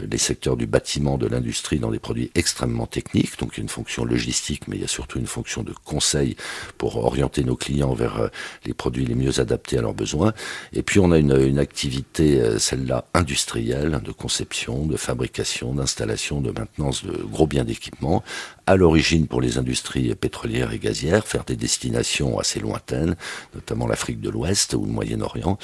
euh, 0.00 0.06
les 0.10 0.18
secteurs 0.18 0.56
du 0.56 0.66
bâtiment, 0.66 1.18
de 1.18 1.26
l'industrie 1.26 1.78
dans 1.78 1.90
des 1.90 1.98
produits 1.98 2.30
extrêmement 2.34 2.86
techniques. 2.86 3.38
Donc, 3.38 3.52
il 3.54 3.58
y 3.58 3.60
a 3.60 3.62
une 3.62 3.68
fonction 3.68 4.04
logistique, 4.04 4.68
mais 4.68 4.76
il 4.76 4.82
y 4.82 4.84
a 4.84 4.88
surtout 4.88 5.18
une 5.18 5.26
fonction 5.26 5.62
de 5.62 5.72
conseil 5.84 6.36
pour 6.78 6.96
orienter 7.04 7.44
nos 7.44 7.56
clients 7.56 7.94
vers 7.94 8.20
euh, 8.20 8.28
les 8.64 8.74
produits 8.74 9.04
les 9.04 9.14
mieux 9.14 9.40
adaptés 9.40 9.78
à 9.78 9.82
leurs 9.82 9.94
besoins. 9.94 10.32
Et 10.72 10.82
puis, 10.82 11.00
on 11.00 11.10
a 11.10 11.18
une, 11.18 11.36
une 11.40 11.58
activité, 11.58 12.58
celle-là, 12.58 13.06
industrielle, 13.14 13.94
de 14.04 14.12
conception, 14.12 14.86
de 14.86 14.96
fabrication, 14.96 15.74
d'installation, 15.74 16.40
de 16.40 16.52
maintenance 16.52 17.04
de 17.04 17.12
gros 17.12 17.48
biens 17.48 17.64
d'équipement, 17.64 18.22
à 18.66 18.76
l'origine 18.76 19.26
pour 19.26 19.40
les 19.40 19.58
industries 19.58 20.14
pétrolières 20.14 20.72
et 20.72 20.78
gazières, 20.78 21.26
faire 21.26 21.44
des 21.44 21.56
destinations 21.56 22.38
assez 22.38 22.60
lointaines, 22.60 23.16
notamment 23.54 23.86
l'Afrique 23.86 24.20
de 24.20 24.30
l'Ouest 24.30 24.74
ou 24.74 24.84
le 24.86 24.92
Moyen-Orient. 24.92 25.58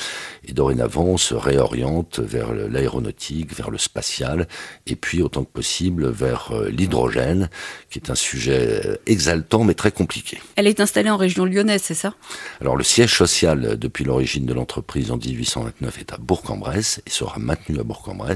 Et 0.47 0.53
dorénavant, 0.53 1.05
on 1.05 1.17
se 1.17 1.35
réoriente 1.35 2.19
vers 2.19 2.53
l'aéronautique, 2.53 3.55
vers 3.55 3.71
le 3.71 3.79
spatial, 3.79 4.49
et 4.87 4.97
puis 4.97 5.23
autant 5.23 5.45
que 5.45 5.51
possible 5.51 6.11
vers 6.11 6.51
euh, 6.53 6.69
l'hydrogène, 6.69 7.49
qui 7.91 7.99
est 7.99 8.11
un 8.11 8.15
sujet 8.15 8.83
euh, 8.85 8.97
exaltant 9.07 9.65
mais 9.65 9.75
très 9.75 9.93
compliqué. 9.93 10.39
Elle 10.57 10.67
est 10.67 10.81
installée 10.81 11.11
en 11.11 11.17
région 11.17 11.45
lyonnaise, 11.45 11.83
c'est 11.83 11.95
ça? 11.95 12.15
Alors 12.61 12.77
le 12.77 12.85
siège 12.85 13.15
social 13.15 13.79
depuis 13.79 14.05
l'origine 14.05 14.47
de 14.47 14.55
l'entreprise 14.55 15.11
en 15.11 15.17
1829 15.17 15.99
est 15.99 16.13
à 16.13 16.17
Bourg-en-Bresse 16.19 17.01
et 17.07 17.11
sera 17.11 17.39
maintenu 17.39 17.79
à 17.81 17.83
Bourg-en-Bresse, 17.83 18.30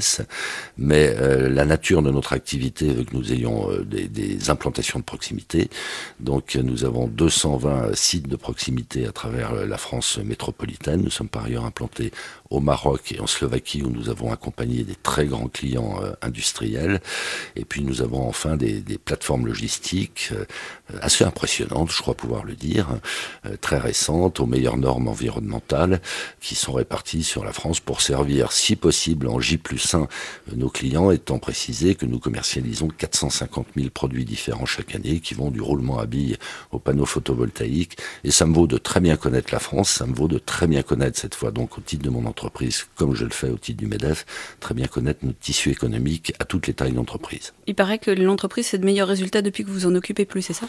mais 0.78 1.14
euh, 1.18 1.48
la 1.48 1.64
nature 1.64 2.02
de 2.02 2.10
notre 2.10 2.32
activité 2.32 2.88
veut 2.92 3.04
que 3.04 3.14
nous 3.14 3.32
ayons 3.32 3.70
euh, 3.70 3.84
des, 3.84 4.50
implantations 4.50 4.98
de 4.98 5.04
proximité. 5.04 5.70
Donc 6.20 6.56
nous 6.56 6.84
avons 6.84 7.06
220 7.06 7.94
sites 7.94 8.28
de 8.28 8.36
proximité 8.36 9.06
à 9.06 9.12
travers 9.12 9.54
la 9.54 9.78
France 9.78 10.18
métropolitaine. 10.18 11.02
Nous 11.02 11.10
sommes 11.10 11.28
par 11.28 11.44
ailleurs 11.44 11.64
implantés 11.64 12.12
au 12.54 12.60
Maroc 12.60 13.12
et 13.12 13.20
en 13.20 13.26
Slovaquie 13.26 13.82
où 13.82 13.90
nous 13.90 14.08
avons 14.08 14.32
accompagné 14.32 14.84
des 14.84 14.94
très 14.94 15.26
grands 15.26 15.48
clients 15.48 16.00
euh, 16.02 16.12
industriels. 16.22 17.00
Et 17.56 17.64
puis 17.64 17.82
nous 17.82 18.00
avons 18.00 18.28
enfin 18.28 18.56
des, 18.56 18.82
plateformes 19.04 19.46
logistiques 19.46 20.30
euh, 20.32 20.44
assez 21.00 21.24
impressionnantes, 21.24 21.90
je 21.90 22.00
crois 22.00 22.14
pouvoir 22.14 22.44
le 22.44 22.54
dire, 22.54 22.88
euh, 23.46 23.56
très 23.60 23.78
récentes, 23.78 24.40
aux 24.40 24.46
meilleures 24.46 24.76
normes 24.76 25.08
environnementales, 25.08 26.00
qui 26.40 26.54
sont 26.54 26.72
réparties 26.72 27.24
sur 27.24 27.44
la 27.44 27.52
France 27.52 27.80
pour 27.80 28.00
servir, 28.00 28.52
si 28.52 28.76
possible, 28.76 29.26
en 29.28 29.40
J 29.40 29.58
sein 29.86 30.08
de 30.50 30.56
nos 30.56 30.68
clients, 30.68 31.10
étant 31.10 31.38
précisé 31.38 31.94
que 31.94 32.06
nous 32.06 32.18
commercialisons 32.18 32.88
450 32.88 33.66
000 33.76 33.90
produits 33.90 34.24
différents 34.24 34.66
chaque 34.66 34.94
année, 34.94 35.20
qui 35.20 35.34
vont 35.34 35.50
du 35.50 35.60
roulement 35.60 35.98
à 35.98 36.06
billes 36.06 36.36
aux 36.72 36.78
panneaux 36.78 37.06
photovoltaïques. 37.06 37.96
Et 38.24 38.30
ça 38.30 38.46
me 38.46 38.54
vaut 38.54 38.66
de 38.66 38.78
très 38.78 39.00
bien 39.00 39.16
connaître 39.16 39.52
la 39.52 39.58
France, 39.58 39.90
ça 39.90 40.06
me 40.06 40.14
vaut 40.14 40.28
de 40.28 40.38
très 40.38 40.66
bien 40.66 40.82
connaître 40.82 41.18
cette 41.18 41.34
fois, 41.34 41.50
donc 41.50 41.78
au 41.78 41.80
titre 41.80 42.02
de 42.04 42.10
mon 42.10 42.26
entreprise, 42.26 42.86
comme 42.96 43.14
je 43.14 43.24
le 43.24 43.30
fais 43.30 43.50
au 43.50 43.58
titre 43.58 43.78
du 43.78 43.86
MEDEF, 43.86 44.26
très 44.60 44.74
bien 44.74 44.86
connaître 44.86 45.20
notre 45.24 45.38
tissu 45.38 45.70
économique 45.70 46.32
à 46.38 46.44
toutes 46.44 46.66
les 46.66 46.74
tailles 46.74 46.92
d'entreprise. 46.92 47.52
Il 47.66 47.74
paraît 47.74 47.98
que 47.98 48.10
l'entreprise 48.10 48.66
fait 48.68 48.78
de 48.78 48.84
meilleurs 48.84 49.08
résultats 49.08 49.42
depuis 49.42 49.64
que 49.64 49.70
vous 49.70 49.86
en 49.86 49.94
occupez 49.94 50.24
plus, 50.24 50.42
c'est 50.42 50.52
ça? 50.52 50.66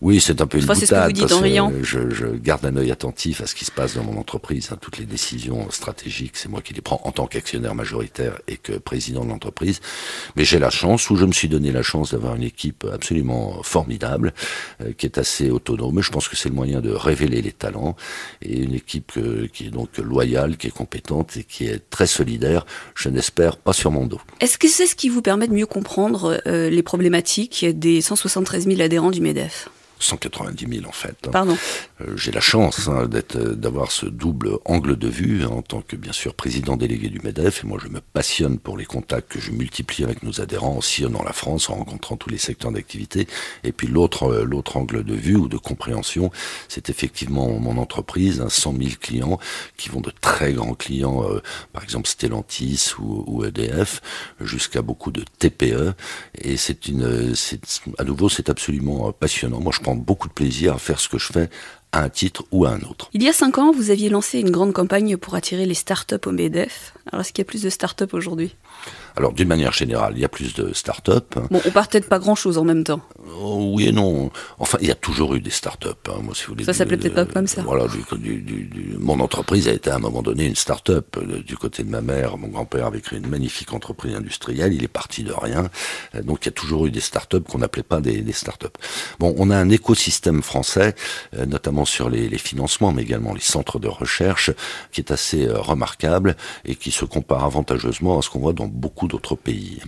Oui, 0.00 0.20
c'est 0.20 0.40
un 0.40 0.46
peu 0.46 0.58
une 0.58 0.64
Enfin, 0.64 0.74
c'est 0.74 0.86
ce 0.86 0.90
que 0.92 0.96
vous 0.96 1.12
boutade, 1.12 1.28
dites 1.28 1.32
en 1.32 1.40
riant. 1.40 1.72
Je, 1.82 2.10
je 2.10 2.26
garde 2.26 2.64
un 2.64 2.76
œil 2.76 2.90
attentif 2.90 3.40
à 3.40 3.46
ce 3.46 3.54
qui 3.54 3.64
se 3.64 3.70
passe 3.70 3.94
dans 3.94 4.04
mon 4.04 4.18
entreprise. 4.18 4.68
hein. 4.72 4.78
Toutes 4.80 4.98
les 4.98 5.06
décisions 5.06 5.70
stratégiques, 5.70 6.36
c'est 6.36 6.48
moi 6.48 6.60
qui 6.62 6.74
les 6.74 6.80
prends 6.80 7.00
en 7.04 7.12
tant 7.12 7.26
qu'actionnaire 7.26 7.74
majoritaire 7.74 8.38
et 8.48 8.53
que 8.56 8.72
président 8.72 9.24
de 9.24 9.30
l'entreprise. 9.30 9.80
Mais 10.36 10.44
j'ai 10.44 10.58
la 10.58 10.70
chance, 10.70 11.10
ou 11.10 11.16
je 11.16 11.24
me 11.24 11.32
suis 11.32 11.48
donné 11.48 11.72
la 11.72 11.82
chance 11.82 12.12
d'avoir 12.12 12.36
une 12.36 12.42
équipe 12.42 12.86
absolument 12.92 13.62
formidable, 13.62 14.32
euh, 14.80 14.92
qui 14.92 15.06
est 15.06 15.18
assez 15.18 15.50
autonome. 15.50 16.00
Je 16.02 16.10
pense 16.10 16.28
que 16.28 16.36
c'est 16.36 16.48
le 16.48 16.54
moyen 16.54 16.80
de 16.80 16.90
révéler 16.90 17.42
les 17.42 17.52
talents 17.52 17.96
et 18.42 18.60
une 18.60 18.74
équipe 18.74 19.12
qui 19.52 19.66
est 19.66 19.70
donc 19.70 19.96
loyale, 19.98 20.56
qui 20.56 20.68
est 20.68 20.70
compétente 20.70 21.36
et 21.36 21.44
qui 21.44 21.66
est 21.66 21.90
très 21.90 22.06
solidaire. 22.06 22.66
Je 22.94 23.08
n'espère 23.08 23.56
pas 23.56 23.72
sur 23.72 23.90
mon 23.90 24.06
dos. 24.06 24.20
Est-ce 24.40 24.58
que 24.58 24.68
c'est 24.68 24.86
ce 24.86 24.94
qui 24.94 25.08
vous 25.08 25.22
permet 25.22 25.48
de 25.48 25.52
mieux 25.52 25.66
comprendre 25.66 26.40
euh, 26.46 26.70
les 26.70 26.82
problématiques 26.82 27.66
des 27.78 28.00
173 28.00 28.66
000 28.66 28.80
adhérents 28.80 29.10
du 29.10 29.20
MEDEF? 29.20 29.68
190 29.98 30.66
000 30.78 30.86
en 30.88 30.92
fait. 30.92 31.16
hein. 31.26 31.30
Pardon. 31.30 31.56
Euh, 32.00 32.16
J'ai 32.16 32.32
la 32.32 32.40
chance 32.40 32.88
hein, 32.88 33.06
d'être, 33.06 33.36
euh, 33.36 33.54
d'avoir 33.54 33.90
ce 33.92 34.06
double 34.06 34.58
angle 34.64 34.96
de 34.96 35.08
vue 35.08 35.44
hein, 35.44 35.48
en 35.50 35.62
tant 35.62 35.80
que 35.82 35.96
bien 35.96 36.12
sûr 36.12 36.34
président 36.34 36.76
délégué 36.76 37.08
du 37.08 37.20
Medef. 37.20 37.64
Et 37.64 37.66
moi, 37.66 37.78
je 37.82 37.88
me 37.88 38.00
passionne 38.00 38.58
pour 38.58 38.76
les 38.76 38.84
contacts 38.84 39.30
que 39.32 39.40
je 39.40 39.50
multiplie 39.50 40.04
avec 40.04 40.22
nos 40.22 40.40
adhérents 40.40 40.76
en 40.76 40.80
sillonnant 40.80 41.22
la 41.22 41.32
France, 41.32 41.70
en 41.70 41.74
rencontrant 41.76 42.16
tous 42.16 42.30
les 42.30 42.38
secteurs 42.38 42.72
d'activité. 42.72 43.26
Et 43.62 43.72
puis 43.72 43.86
l'autre, 43.86 44.24
euh, 44.24 44.44
l'autre 44.44 44.76
angle 44.76 45.04
de 45.04 45.14
vue 45.14 45.36
ou 45.36 45.48
de 45.48 45.56
compréhension, 45.56 46.30
c'est 46.68 46.90
effectivement 46.90 47.48
mon 47.58 47.76
entreprise, 47.78 48.40
hein, 48.40 48.48
100 48.48 48.76
000 48.76 48.90
clients 49.00 49.38
qui 49.76 49.88
vont 49.88 50.00
de 50.00 50.12
très 50.20 50.52
grands 50.52 50.74
clients, 50.74 51.22
euh, 51.30 51.40
par 51.72 51.82
exemple 51.82 52.08
Stellantis 52.08 52.92
ou, 52.98 53.24
ou 53.26 53.44
EDF, 53.44 54.00
jusqu'à 54.40 54.82
beaucoup 54.82 55.10
de 55.10 55.24
TPE. 55.38 55.94
Et 56.38 56.56
c'est 56.56 56.88
une, 56.88 57.34
c'est, 57.34 57.60
à 57.98 58.04
nouveau, 58.04 58.28
c'est 58.28 58.48
absolument 58.50 59.12
passionnant. 59.12 59.60
Moi, 59.60 59.72
je 59.74 59.80
prends 59.84 59.94
beaucoup 59.94 60.28
de 60.28 60.32
plaisir 60.32 60.74
à 60.74 60.78
faire 60.78 60.98
ce 60.98 61.08
que 61.10 61.18
je 61.18 61.30
fais 61.30 61.50
à 61.92 62.02
un 62.02 62.08
titre 62.08 62.44
ou 62.50 62.64
à 62.64 62.70
un 62.70 62.80
autre. 62.80 63.10
Il 63.12 63.22
y 63.22 63.28
a 63.28 63.32
cinq 63.32 63.58
ans, 63.58 63.70
vous 63.70 63.90
aviez 63.90 64.08
lancé 64.08 64.40
une 64.40 64.50
grande 64.50 64.72
campagne 64.72 65.16
pour 65.16 65.34
attirer 65.34 65.66
les 65.66 65.74
startups 65.74 66.26
au 66.26 66.32
MEDEF. 66.32 66.94
Alors, 67.06 67.20
est-ce 67.20 67.32
qu'il 67.32 67.42
y 67.42 67.46
a 67.46 67.50
plus 67.50 67.62
de 67.62 67.70
startups 67.70 68.12
aujourd'hui? 68.12 68.56
Alors, 69.16 69.32
d'une 69.32 69.46
manière 69.46 69.72
générale, 69.72 70.14
il 70.16 70.20
y 70.22 70.24
a 70.24 70.28
plus 70.28 70.54
de 70.54 70.72
start-up. 70.72 71.36
Bon, 71.50 71.60
on 71.64 71.70
partait 71.70 72.00
de 72.00 72.04
pas 72.04 72.18
grand-chose 72.18 72.58
en 72.58 72.64
même 72.64 72.82
temps. 72.82 73.00
Oh, 73.40 73.70
oui 73.74 73.86
et 73.88 73.92
non. 73.92 74.30
Enfin, 74.58 74.76
il 74.80 74.88
y 74.88 74.90
a 74.90 74.96
toujours 74.96 75.34
eu 75.36 75.40
des 75.40 75.50
start-up. 75.50 76.08
hein. 76.10 76.18
Moi, 76.22 76.34
si 76.34 76.44
vous 76.46 76.54
voulez, 76.54 76.64
Ça 76.64 76.72
s'appelait 76.72 76.96
peut-être 76.96 77.14
pas 77.14 77.24
comme 77.24 77.46
ça. 77.46 77.62
Voilà, 77.62 77.86
du, 77.86 78.02
du- 78.18 78.64
du- 78.64 78.96
mon 78.98 79.20
entreprise 79.20 79.68
a 79.68 79.72
été 79.72 79.88
à 79.90 79.94
un 79.96 79.98
moment 80.00 80.20
donné 80.22 80.46
une 80.46 80.56
start-up. 80.56 81.16
Euh, 81.16 81.42
Du 81.44 81.56
côté 81.56 81.84
de 81.84 81.90
ma 81.90 82.00
mère, 82.00 82.36
mon 82.38 82.48
grand-père 82.48 82.86
avait 82.86 83.00
créé 83.00 83.20
une 83.20 83.28
magnifique 83.28 83.72
entreprise 83.72 84.16
industrielle. 84.16 84.72
Il 84.72 84.82
est 84.82 84.88
parti 84.88 85.22
de 85.22 85.32
rien. 85.32 85.70
Euh, 86.16 86.22
Donc, 86.22 86.40
il 86.42 86.46
y 86.46 86.48
a 86.48 86.52
toujours 86.52 86.86
eu 86.86 86.90
des 86.90 87.00
start-up 87.00 87.46
qu'on 87.48 87.58
n'appelait 87.58 87.82
pas 87.84 88.00
des, 88.00 88.20
des 88.20 88.32
start-up. 88.32 88.76
Bon, 89.20 89.32
on 89.38 89.48
a 89.50 89.56
un 89.56 89.70
écosystème 89.70 90.42
français, 90.42 90.94
notamment 91.46 91.84
sur 91.84 92.10
les, 92.10 92.28
les 92.28 92.38
financements, 92.38 92.90
mais 92.92 93.02
également 93.02 93.32
les 93.32 93.40
centres 93.40 93.78
de 93.78 93.86
recherche, 93.88 94.50
qui 94.90 95.00
est 95.00 95.12
assez 95.12 95.46
remarquable 95.48 96.36
et 96.64 96.74
qui 96.74 96.90
se 96.90 97.04
compare 97.04 97.44
avantageusement 97.44 98.18
à 98.18 98.22
ce 98.22 98.30
qu'on 98.30 98.40
voit 98.40 98.52
dans 98.52 98.66
beaucoup 98.74 99.08
d'autres 99.08 99.36
pays. 99.36 99.80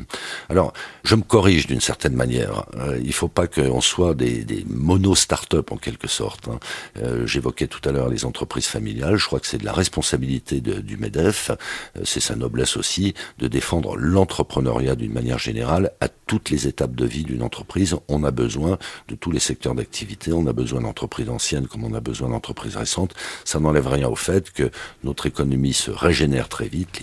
Alors, 0.48 0.72
je 1.04 1.14
me 1.16 1.22
corrige 1.22 1.66
d'une 1.66 1.80
certaine 1.80 2.14
manière. 2.14 2.64
Euh, 2.76 2.98
il 3.04 3.12
faut 3.12 3.28
pas 3.28 3.46
qu'on 3.46 3.80
soit 3.80 4.14
des, 4.14 4.44
des 4.44 4.64
mono-start-up 4.68 5.72
en 5.72 5.76
quelque 5.76 6.08
sorte. 6.08 6.48
hein. 6.48 6.58
Euh, 7.02 7.26
J'évoquais 7.26 7.66
tout 7.66 7.86
à 7.88 7.92
l'heure 7.92 8.08
les 8.08 8.24
entreprises 8.24 8.66
familiales. 8.66 9.16
Je 9.16 9.26
crois 9.26 9.40
que 9.40 9.46
c'est 9.46 9.58
de 9.58 9.64
la 9.64 9.72
responsabilité 9.72 10.60
du 10.60 10.96
MEDEF, 10.96 11.50
euh, 11.50 12.00
c'est 12.04 12.20
sa 12.20 12.36
noblesse 12.36 12.76
aussi, 12.76 13.14
de 13.38 13.48
défendre 13.48 13.96
l'entrepreneuriat 13.96 14.94
d'une 14.94 15.12
manière 15.12 15.38
générale 15.38 15.92
à 16.00 16.08
toutes 16.08 16.50
les 16.50 16.66
étapes 16.66 16.94
de 16.94 17.04
vie 17.04 17.24
d'une 17.24 17.42
entreprise. 17.42 17.96
On 18.08 18.24
a 18.24 18.30
besoin 18.30 18.78
de 19.08 19.14
tous 19.14 19.30
les 19.30 19.40
secteurs 19.40 19.74
d'activité. 19.74 20.32
On 20.32 20.46
a 20.46 20.52
besoin 20.52 20.80
d'entreprises 20.80 21.28
anciennes 21.28 21.66
comme 21.66 21.84
on 21.84 21.94
a 21.94 22.00
besoin 22.00 22.28
d'entreprises 22.30 22.76
récentes. 22.76 23.14
Ça 23.44 23.58
n'enlève 23.60 23.88
rien 23.88 24.08
au 24.08 24.16
fait 24.16 24.50
que 24.52 24.70
notre 25.04 25.26
économie 25.26 25.72
se 25.72 25.90
régénère 25.90 26.48
très 26.48 26.68
vite. 26.68 27.02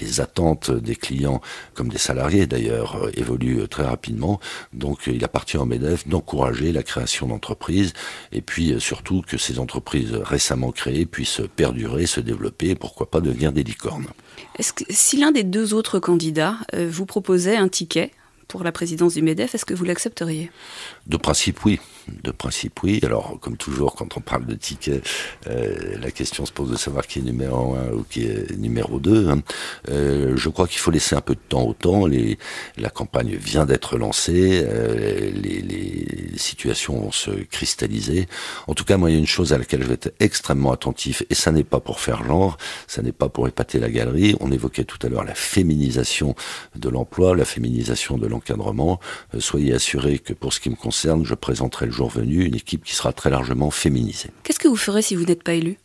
Les 0.00 0.20
attentes 0.20 0.70
des 0.70 0.96
clients 0.96 1.40
comme 1.74 1.88
des 1.88 1.98
salariés 1.98 2.46
d'ailleurs 2.46 2.96
euh, 2.96 3.10
évoluent 3.14 3.60
euh, 3.60 3.66
très 3.66 3.84
rapidement. 3.84 4.40
Donc 4.72 5.08
euh, 5.08 5.12
il 5.14 5.24
appartient 5.24 5.56
au 5.56 5.64
MEDEF 5.64 6.06
d'encourager 6.08 6.72
la 6.72 6.82
création 6.82 7.26
d'entreprises 7.26 7.92
et 8.32 8.40
puis 8.40 8.74
surtout 8.78 9.22
que 9.26 9.36
ces 9.36 9.58
entreprises 9.58 10.14
récemment 10.14 10.72
créées 10.72 11.06
puissent 11.06 11.42
perdurer, 11.56 12.06
se 12.06 12.20
développer 12.20 12.70
et 12.70 12.74
pourquoi 12.74 13.10
pas 13.10 13.20
devenir 13.20 13.52
des 13.52 13.62
licornes. 13.62 14.06
Si 14.60 15.16
l'un 15.16 15.32
des 15.32 15.44
deux 15.44 15.74
autres 15.74 15.98
candidats 15.98 16.56
vous 16.72 17.06
proposait 17.06 17.56
un 17.56 17.68
ticket 17.68 18.10
pour 18.48 18.64
la 18.64 18.72
présidence 18.72 19.14
du 19.14 19.22
MEDEF, 19.22 19.54
est-ce 19.54 19.64
que 19.64 19.74
vous 19.74 19.84
l'accepteriez? 19.84 20.50
De 21.06 21.16
principe, 21.16 21.64
oui. 21.64 21.80
De 22.22 22.30
principe, 22.30 22.82
oui. 22.82 23.00
Alors, 23.04 23.38
comme 23.40 23.56
toujours, 23.56 23.94
quand 23.94 24.16
on 24.16 24.20
parle 24.20 24.46
de 24.46 24.54
tickets, 24.54 25.04
euh, 25.46 25.96
la 26.00 26.10
question 26.10 26.46
se 26.46 26.52
pose 26.52 26.70
de 26.70 26.76
savoir 26.76 27.06
qui 27.06 27.18
est 27.20 27.22
numéro 27.22 27.74
un 27.74 27.90
ou 27.92 28.04
qui 28.08 28.24
est 28.24 28.56
numéro 28.56 28.98
deux. 29.00 29.28
hein. 29.28 29.40
Euh, 29.88 30.36
je 30.36 30.48
crois 30.48 30.66
qu'il 30.68 30.78
faut 30.78 30.90
laisser 30.92 31.14
un 31.16 31.20
peu 31.20 31.34
de 31.34 31.40
temps 31.48 31.62
au 31.62 31.74
temps. 31.74 32.06
La 32.76 32.90
campagne 32.90 33.34
vient 33.36 33.66
d'être 33.66 33.98
lancée. 33.98 34.62
euh, 34.64 35.30
les, 35.34 35.60
les 35.60 36.38
situations 36.38 37.00
vont 37.00 37.12
se 37.12 37.30
cristalliser. 37.30 38.28
En 38.68 38.74
tout 38.74 38.84
cas, 38.84 38.96
moi, 38.96 39.10
il 39.10 39.14
y 39.14 39.16
a 39.16 39.20
une 39.20 39.26
chose 39.26 39.52
à 39.52 39.58
laquelle 39.58 39.82
je 39.82 39.88
vais 39.88 39.94
être 39.94 40.14
extrêmement 40.20 40.72
attentif, 40.72 41.22
et 41.30 41.34
ça 41.34 41.50
n'est 41.52 41.64
pas 41.64 41.80
pour 41.80 42.00
faire 42.00 42.24
genre, 42.24 42.58
ça 42.86 43.02
n'est 43.02 43.12
pas 43.12 43.28
pour 43.28 43.48
épater 43.48 43.78
la 43.80 43.90
galerie. 43.90 44.36
On 44.40 44.50
évoquait 44.52 44.84
tout 44.84 44.98
à 45.04 45.08
l'heure 45.08 45.24
la 45.24 45.34
féminisation 45.34 46.34
de 46.76 46.88
l'emploi, 46.88 47.34
la 47.36 47.44
féminisation 47.44 48.18
de 48.18 48.26
l'encadrement. 48.26 48.98
Euh, 49.34 49.40
soyez 49.40 49.74
assurés 49.74 50.18
que 50.20 50.32
pour 50.32 50.52
ce 50.52 50.60
qui 50.60 50.70
me 50.70 50.74
concerne, 50.76 50.91
je 50.92 51.34
présenterai 51.34 51.86
le 51.86 51.92
jour 51.92 52.08
venu 52.08 52.44
une 52.44 52.54
équipe 52.54 52.84
qui 52.84 52.94
sera 52.94 53.12
très 53.12 53.30
largement 53.30 53.70
féminisée. 53.70 54.30
Qu'est-ce 54.42 54.58
que 54.58 54.68
vous 54.68 54.76
ferez 54.76 55.02
si 55.02 55.14
vous 55.14 55.24
n'êtes 55.24 55.42
pas 55.42 55.54
élu? 55.54 55.78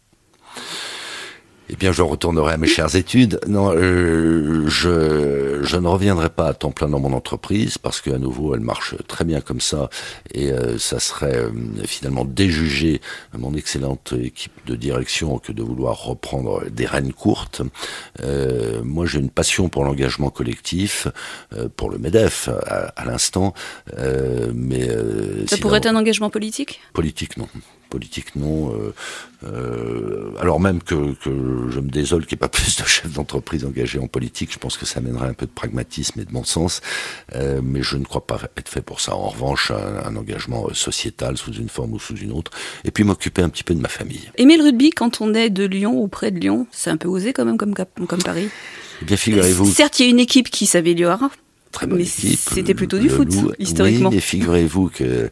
Eh 1.70 1.76
bien, 1.76 1.92
je 1.92 2.02
retournerai 2.02 2.54
à 2.54 2.58
mes 2.58 2.68
chères 2.68 2.96
études. 2.96 3.42
Non, 3.46 3.74
euh, 3.76 4.68
je, 4.68 5.60
je 5.64 5.76
ne 5.76 5.88
reviendrai 5.88 6.30
pas 6.30 6.48
à 6.48 6.54
temps 6.54 6.72
plein 6.72 6.88
dans 6.88 7.00
mon 7.02 7.12
entreprise 7.12 7.78
parce 7.78 8.00
qu'à 8.00 8.18
nouveau, 8.18 8.56
elle 8.56 8.62
marche 8.62 8.96
très 9.08 9.26
bien 9.26 9.42
comme 9.42 9.60
ça 9.60 9.90
et 10.34 10.52
euh, 10.54 10.78
ça 10.78 11.00
serait 11.00 11.36
euh, 11.36 11.50
finalement 11.86 12.24
déjuger 12.24 13.02
mon 13.38 13.54
excellente 13.54 14.14
équipe 14.18 14.54
de 14.66 14.76
direction 14.76 15.40
que 15.40 15.52
de 15.52 15.62
vouloir 15.62 16.04
reprendre 16.06 16.64
des 16.70 16.86
rênes 16.86 17.12
courtes. 17.12 17.62
Euh, 18.24 18.82
moi, 18.84 19.06
j'ai 19.06 19.20
une 19.20 19.30
passion 19.30 19.68
pour 19.68 19.84
l'engagement 19.84 20.30
collectif, 20.30 21.10
euh, 21.54 21.68
pour 21.76 21.90
le 21.90 21.98
MEDEF 21.98 22.48
à, 22.66 22.94
à 22.96 23.04
l'instant, 23.04 23.54
euh, 23.98 24.52
mais 24.56 24.88
euh, 24.90 25.42
Ça 25.48 25.56
sinon- 25.58 25.62
pourrait 25.64 25.78
être 25.80 25.88
un 25.88 25.96
engagement 25.98 26.30
politique? 26.30 26.80
Politique, 26.94 27.36
non. 27.36 27.50
Politique, 27.90 28.36
non. 28.36 28.74
Euh, 28.74 28.94
euh, 29.44 30.32
alors 30.40 30.60
même 30.60 30.82
que, 30.82 31.14
que 31.14 31.70
je 31.70 31.80
me 31.80 31.90
désole 31.90 32.26
qu'il 32.26 32.36
n'y 32.36 32.40
ait 32.40 32.48
pas 32.48 32.50
plus 32.58 32.76
de 32.76 32.84
chefs 32.86 33.12
d'entreprise 33.12 33.66
engagés 33.66 34.00
en 34.00 34.08
politique, 34.08 34.52
je 34.52 34.60
pense 34.60 34.78
que 34.78 34.86
ça 34.86 35.02
mènerait 35.02 35.28
un 35.28 35.34
peu 35.34 35.46
de 35.46 35.52
pragmatisme 35.52 36.20
et 36.20 36.26
de 36.26 36.32
bon 36.32 36.44
sens, 36.44 36.82
euh, 37.36 37.62
mais 37.64 37.82
je 37.82 37.98
ne 37.98 38.04
crois 38.04 38.26
pas 38.26 38.40
être 38.58 38.70
fait 38.70 38.82
pour 38.82 39.00
ça. 39.00 39.16
En 39.16 39.30
revanche, 39.30 39.72
un, 39.72 40.06
un 40.06 40.16
engagement 40.16 40.68
sociétal 40.74 41.38
sous 41.38 41.54
une 41.54 41.70
forme 41.70 41.94
ou 41.94 42.00
sous 42.00 42.16
une 42.18 42.32
autre, 42.32 42.52
et 42.84 42.92
puis 42.92 43.04
m'occuper 43.04 43.42
un 43.42 43.50
petit 43.50 43.64
peu 43.64 43.74
de 43.74 43.82
ma 43.82 43.90
famille. 43.90 44.32
Aimer 44.38 44.58
le 44.58 44.64
rugby 44.64 44.90
quand 44.92 45.22
on 45.22 45.34
est 45.34 45.50
de 45.50 45.66
Lyon 45.66 46.00
ou 46.02 46.08
près 46.08 46.32
de 46.32 46.40
Lyon, 46.40 46.68
c'est 46.72 46.90
un 46.90 46.98
peu 46.98 47.08
osé 47.08 47.34
quand 47.34 47.46
même 47.46 47.58
comme, 47.58 47.74
comme 47.74 48.24
Paris? 48.24 48.50
Eh 49.02 49.06
bien, 49.06 49.18
figurez-vous, 49.18 49.66
Certes, 49.72 50.00
il 50.00 50.04
y 50.04 50.08
a 50.08 50.10
une 50.10 50.20
équipe 50.20 50.50
qui 50.50 50.66
s'améliore, 50.66 51.30
très 51.78 51.86
bonne 51.88 52.00
mais 52.00 52.06
équipe. 52.06 52.40
c'était 52.40 52.74
plutôt 52.74 52.98
du 52.98 53.08
foot, 53.08 53.32
Loup. 53.36 53.52
historiquement. 53.60 54.10
Oui, 54.10 54.16
mais 54.16 54.22
figurez-vous 54.22 54.90
que 54.90 55.30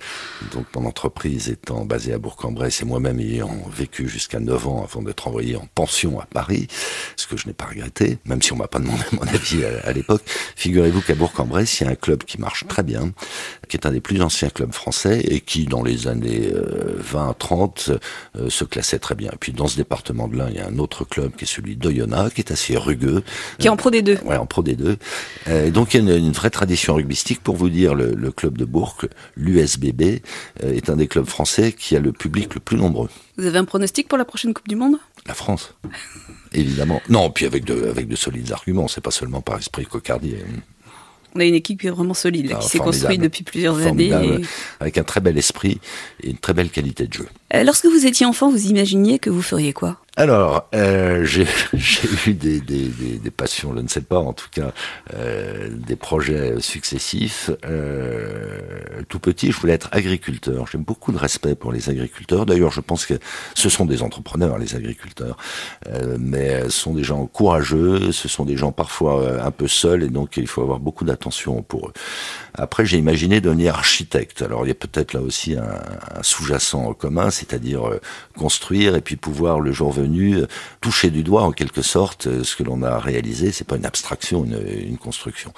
donc 0.53 0.67
mon 0.75 0.86
entreprise 0.86 1.49
étant 1.49 1.86
basée 1.86 2.13
à 2.13 2.19
Bourg-en-Bresse 2.19 2.81
et 2.81 2.86
moi-même 2.86 3.19
ayant 3.19 3.58
vécu 3.75 4.08
jusqu'à 4.08 4.39
9 4.39 4.67
ans 4.67 4.84
avant 4.84 5.01
d'être 5.01 5.27
envoyé 5.27 5.55
en 5.55 5.67
pension 5.73 6.19
à 6.19 6.25
Paris, 6.25 6.67
ce 7.15 7.25
que 7.25 7.36
je 7.36 7.47
n'ai 7.47 7.53
pas 7.53 7.65
regretté, 7.65 8.19
même 8.25 8.43
si 8.43 8.53
on 8.53 8.58
m'a 8.58 8.67
pas 8.67 8.79
demandé 8.86 9.03
mon 9.12 9.23
avis 9.23 9.65
à, 9.65 9.88
à 9.88 9.91
l'époque, 9.91 10.21
figurez-vous 10.55 11.01
qu'à 11.01 11.15
Bourg-en-Bresse, 11.15 11.79
il 11.81 11.86
y 11.86 11.88
a 11.88 11.91
un 11.91 11.95
club 11.95 12.23
qui 12.23 12.39
marche 12.39 12.67
très 12.67 12.84
bien, 12.84 13.12
qui 13.67 13.78
est 13.78 13.86
un 13.86 13.91
des 13.91 14.01
plus 14.01 14.21
anciens 14.21 14.49
clubs 14.49 14.73
français 14.73 15.21
et 15.21 15.41
qui, 15.41 15.65
dans 15.65 15.84
les 15.84 16.08
années 16.08 16.51
20-30, 17.13 17.97
euh, 18.38 18.49
se 18.49 18.63
classait 18.63 18.99
très 18.99 19.15
bien. 19.15 19.32
Et 19.34 19.38
puis 19.38 19.51
dans 19.51 19.67
ce 19.67 19.78
département 19.78 20.28
de 20.28 20.38
l'Ain, 20.38 20.47
il 20.49 20.56
y 20.56 20.60
a 20.60 20.67
un 20.67 20.78
autre 20.78 21.06
club 21.06 21.36
qui 21.36 21.45
est 21.45 21.47
celui 21.47 21.75
d'Oyonnax, 21.75 22.34
qui 22.34 22.41
est 22.41 22.51
assez 22.51 22.78
rugueux, 22.78 23.23
qui 23.60 23.67
est 23.67 23.69
en 23.69 23.78
pro 23.78 23.89
des 23.91 24.01
deux. 24.01 24.17
Ouais, 24.25 24.38
en 24.38 24.45
pro 24.45 24.63
des 24.63 24.75
deux. 24.75 24.97
Euh, 25.47 25.71
donc 25.71 25.93
il 25.93 26.04
y 26.06 26.12
a 26.12 26.15
une, 26.15 26.25
une 26.25 26.32
vraie 26.32 26.49
tradition 26.49 26.95
rugbystique. 26.95 27.41
Pour 27.41 27.56
vous 27.56 27.69
dire, 27.69 27.95
le, 27.95 28.13
le 28.13 28.32
club 28.32 28.58
de 28.58 28.65
Bourg, 28.65 28.97
l'USBB, 29.36 30.21
euh, 30.63 30.73
est 30.73 30.89
un 30.89 30.95
des 30.95 31.08
clubs 31.08 31.25
français 31.25 31.73
qui 31.73 31.95
a 31.95 31.99
le 31.99 32.12
public 32.12 32.54
le 32.54 32.60
plus 32.60 32.78
nombreux. 32.78 33.10
Vous 33.38 33.45
avez 33.45 33.58
un 33.58 33.65
pronostic 33.65 34.08
pour 34.08 34.17
la 34.17 34.25
prochaine 34.25 34.54
Coupe 34.54 34.67
du 34.67 34.75
Monde? 34.75 34.95
La 35.28 35.34
France, 35.34 35.73
évidemment. 36.54 37.01
Non, 37.10 37.30
puis 37.32 37.45
avec 37.45 37.65
de, 37.65 37.89
avec 37.89 38.08
de 38.08 38.15
solides 38.15 38.51
arguments, 38.51 38.88
c'est 38.88 39.01
pas 39.01 39.12
seulement 39.12 39.41
par 39.41 39.58
esprit 39.58 39.86
cocardier. 39.86 40.43
On 41.36 41.39
a 41.41 41.43
une 41.43 41.54
équipe 41.56 41.82
qui 41.82 41.88
est 41.88 41.91
vraiment 41.91 42.13
solide, 42.13 42.52
Ah, 42.56 42.60
qui 42.60 42.69
s'est 42.69 42.78
construite 42.80 43.19
depuis 43.21 43.43
plusieurs 43.43 43.78
Formidable, 43.78 44.26
années. 44.26 44.41
et- 44.43 44.45
avec 44.80 44.98
un 44.98 45.04
très 45.04 45.19
bel 45.19 45.38
esprit 45.38 45.80
et 46.24 46.30
une 46.30 46.38
très 46.38 46.54
belle 46.54 46.69
qualité 46.69 47.08
de 47.08 47.13
jeu. 47.13 47.28
Euh, 47.56 47.63
Lorsque 47.63 47.86
vous 47.86 48.06
étiez 48.06 48.26
enfant, 48.26 48.50
vous 48.50 48.68
imaginiez 48.68 49.20
que 49.20 49.30
vous 49.30 49.41
feriez 49.41 49.74
quoi? 49.74 49.98
Alors, 50.18 50.70
euh, 50.74 51.26
j'ai 51.26 51.46
eu 52.28 52.34
des, 52.34 53.32
passions, 53.36 53.74
je 53.76 53.82
ne 53.82 53.88
sais 53.89 54.02
pas, 54.02 54.20
en 54.20 54.32
tout 54.32 54.48
cas, 54.50 54.72
euh, 55.13 55.68
des 55.70 55.98
projets 55.98 56.56
successifs. 56.62 57.52
Tout 59.10 59.20
petit, 59.20 59.52
je 59.52 59.60
voulais 59.60 59.74
être 59.74 59.89
agriculteur. 59.91 60.68
J'ai 60.72 60.78
beaucoup 60.78 61.12
de 61.12 61.18
respect 61.18 61.56
pour 61.56 61.74
les 61.74 61.89
agriculteurs. 61.89 62.46
D'ailleurs, 62.46 62.72
je 62.72 62.80
pense 62.80 63.06
que 63.06 63.15
ce 63.56 63.68
sont 63.68 63.86
des 63.86 64.02
entrepreneurs, 64.02 64.58
les 64.58 64.76
agriculteurs, 64.76 65.36
mais 66.18 66.63
ce 66.63 66.70
sont 66.70 66.94
des 66.94 67.04
gens 67.04 67.26
courageux, 67.26 68.13
ce 68.13 68.30
sont 68.30 68.46
des 68.46 68.56
gens 68.56 68.72
parfois 68.72 69.41
un 69.44 69.52
peu 69.52 69.68
seuls, 69.68 70.04
et 70.04 70.10
donc 70.10 70.38
il 70.38 70.48
faut 70.48 70.62
avoir 70.62 70.80
beaucoup 70.80 71.04
d'attention 71.04 71.62
pour 71.62 71.89
eux. 71.89 71.94
Après, 72.54 72.86
j'ai 72.86 72.98
imaginé 72.98 73.41
devenir 73.41 73.76
architecte. 73.76 74.41
Alors, 74.41 74.65
il 74.65 74.70
y 74.70 74.72
a 74.72 74.76
peut-être 74.76 75.12
là 75.12 75.20
aussi 75.20 75.56
un, 75.56 75.82
un 76.15 76.24
sous-jacent 76.24 76.94
commun, 76.94 77.30
c'est-à-dire 77.47 77.88
euh, 77.88 77.99
construire 78.38 78.95
et 78.95 79.01
puis 79.01 79.15
pouvoir 79.15 79.60
le 79.60 79.71
jour 79.71 79.91
venu 79.91 80.36
euh, 80.36 80.47
toucher 80.81 81.10
du 81.10 81.23
doigt 81.23 81.43
en 81.43 81.51
quelque 81.51 81.81
sorte 81.81 82.27
euh, 82.27 82.43
ce 82.43 82.55
que 82.55 82.63
l'on 82.63 82.81
a 82.84 82.99
réalisé. 82.99 83.51
C'est 83.51 83.67
pas 83.67 83.77
une 83.77 83.86
abstraction, 83.86 84.45
une, 84.45 84.60
une 84.88 84.97
construction. 84.97 85.53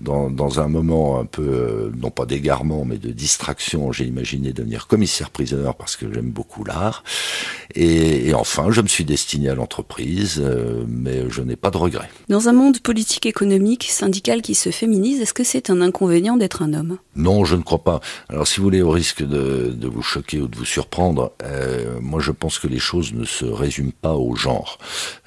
Dans, 0.00 0.30
dans 0.30 0.60
un 0.60 0.68
moment 0.68 1.20
un 1.20 1.24
peu, 1.24 1.92
non 1.96 2.10
pas 2.10 2.26
d'égarement, 2.26 2.84
mais 2.84 2.98
de 2.98 3.10
distraction, 3.10 3.92
j'ai 3.92 4.04
imaginé 4.04 4.52
devenir 4.52 4.86
commissaire-priseur 4.86 5.74
parce 5.76 5.96
que 5.96 6.12
j'aime 6.12 6.30
beaucoup 6.30 6.64
l'art. 6.64 7.04
Et, 7.74 8.28
et 8.28 8.34
enfin, 8.34 8.70
je 8.70 8.80
me 8.80 8.88
suis 8.88 9.04
destiné 9.04 9.48
à 9.48 9.54
l'entreprise, 9.54 10.42
mais 10.88 11.30
je 11.30 11.42
n'ai 11.42 11.56
pas 11.56 11.70
de 11.70 11.76
regrets. 11.76 12.10
Dans 12.28 12.48
un 12.48 12.52
monde 12.52 12.80
politique, 12.80 13.26
économique, 13.26 13.86
syndical 13.90 14.42
qui 14.42 14.54
se 14.54 14.70
féminise, 14.70 15.20
est-ce 15.20 15.34
que 15.34 15.44
c'est 15.44 15.70
un 15.70 15.80
inconvénient 15.80 16.36
d'être 16.36 16.62
un 16.62 16.74
homme? 16.74 16.98
Non, 17.14 17.44
je 17.44 17.56
ne 17.56 17.62
crois 17.62 17.84
pas. 17.84 18.00
Alors, 18.28 18.46
si 18.46 18.58
vous 18.58 18.64
voulez, 18.64 18.82
au 18.82 18.90
risque 18.90 19.22
de, 19.22 19.72
de 19.74 19.88
vous 19.88 20.02
choquer 20.02 20.40
ou 20.40 20.48
de 20.48 20.56
vous 20.56 20.64
surprendre, 20.64 21.21
euh, 21.42 21.98
moi, 22.00 22.20
je 22.20 22.30
pense 22.30 22.58
que 22.58 22.66
les 22.66 22.78
choses 22.78 23.12
ne 23.12 23.24
se 23.24 23.44
résument 23.44 23.92
pas 24.00 24.14
au 24.14 24.34
genre. 24.34 24.78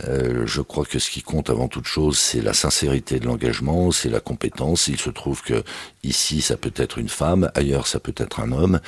Euh, 0.03 0.45
je 0.45 0.62
crois 0.62 0.86
que 0.86 0.99
ce 0.99 1.10
qui 1.10 1.21
compte 1.21 1.49
avant 1.49 1.67
toute 1.67 1.86
chose, 1.86 2.17
c'est 2.17 2.41
la 2.41 2.53
sincérité 2.53 3.19
de 3.19 3.25
l'engagement, 3.25 3.91
c'est 3.91 4.10
la 4.10 4.19
compétence. 4.19 4.88
Il 4.88 4.99
se 4.99 5.10
trouve 5.10 5.41
que 5.41 5.63
ici, 6.03 6.41
ça 6.41 6.58
peut 6.58 6.73
être 6.75 6.97
une 6.97 7.10
femme, 7.10 7.51
ailleurs, 7.55 7.88
ça 7.88 7.99
peut 7.99 8.15
être 8.17 8.39
un 8.39 8.51
homme. 8.51 8.79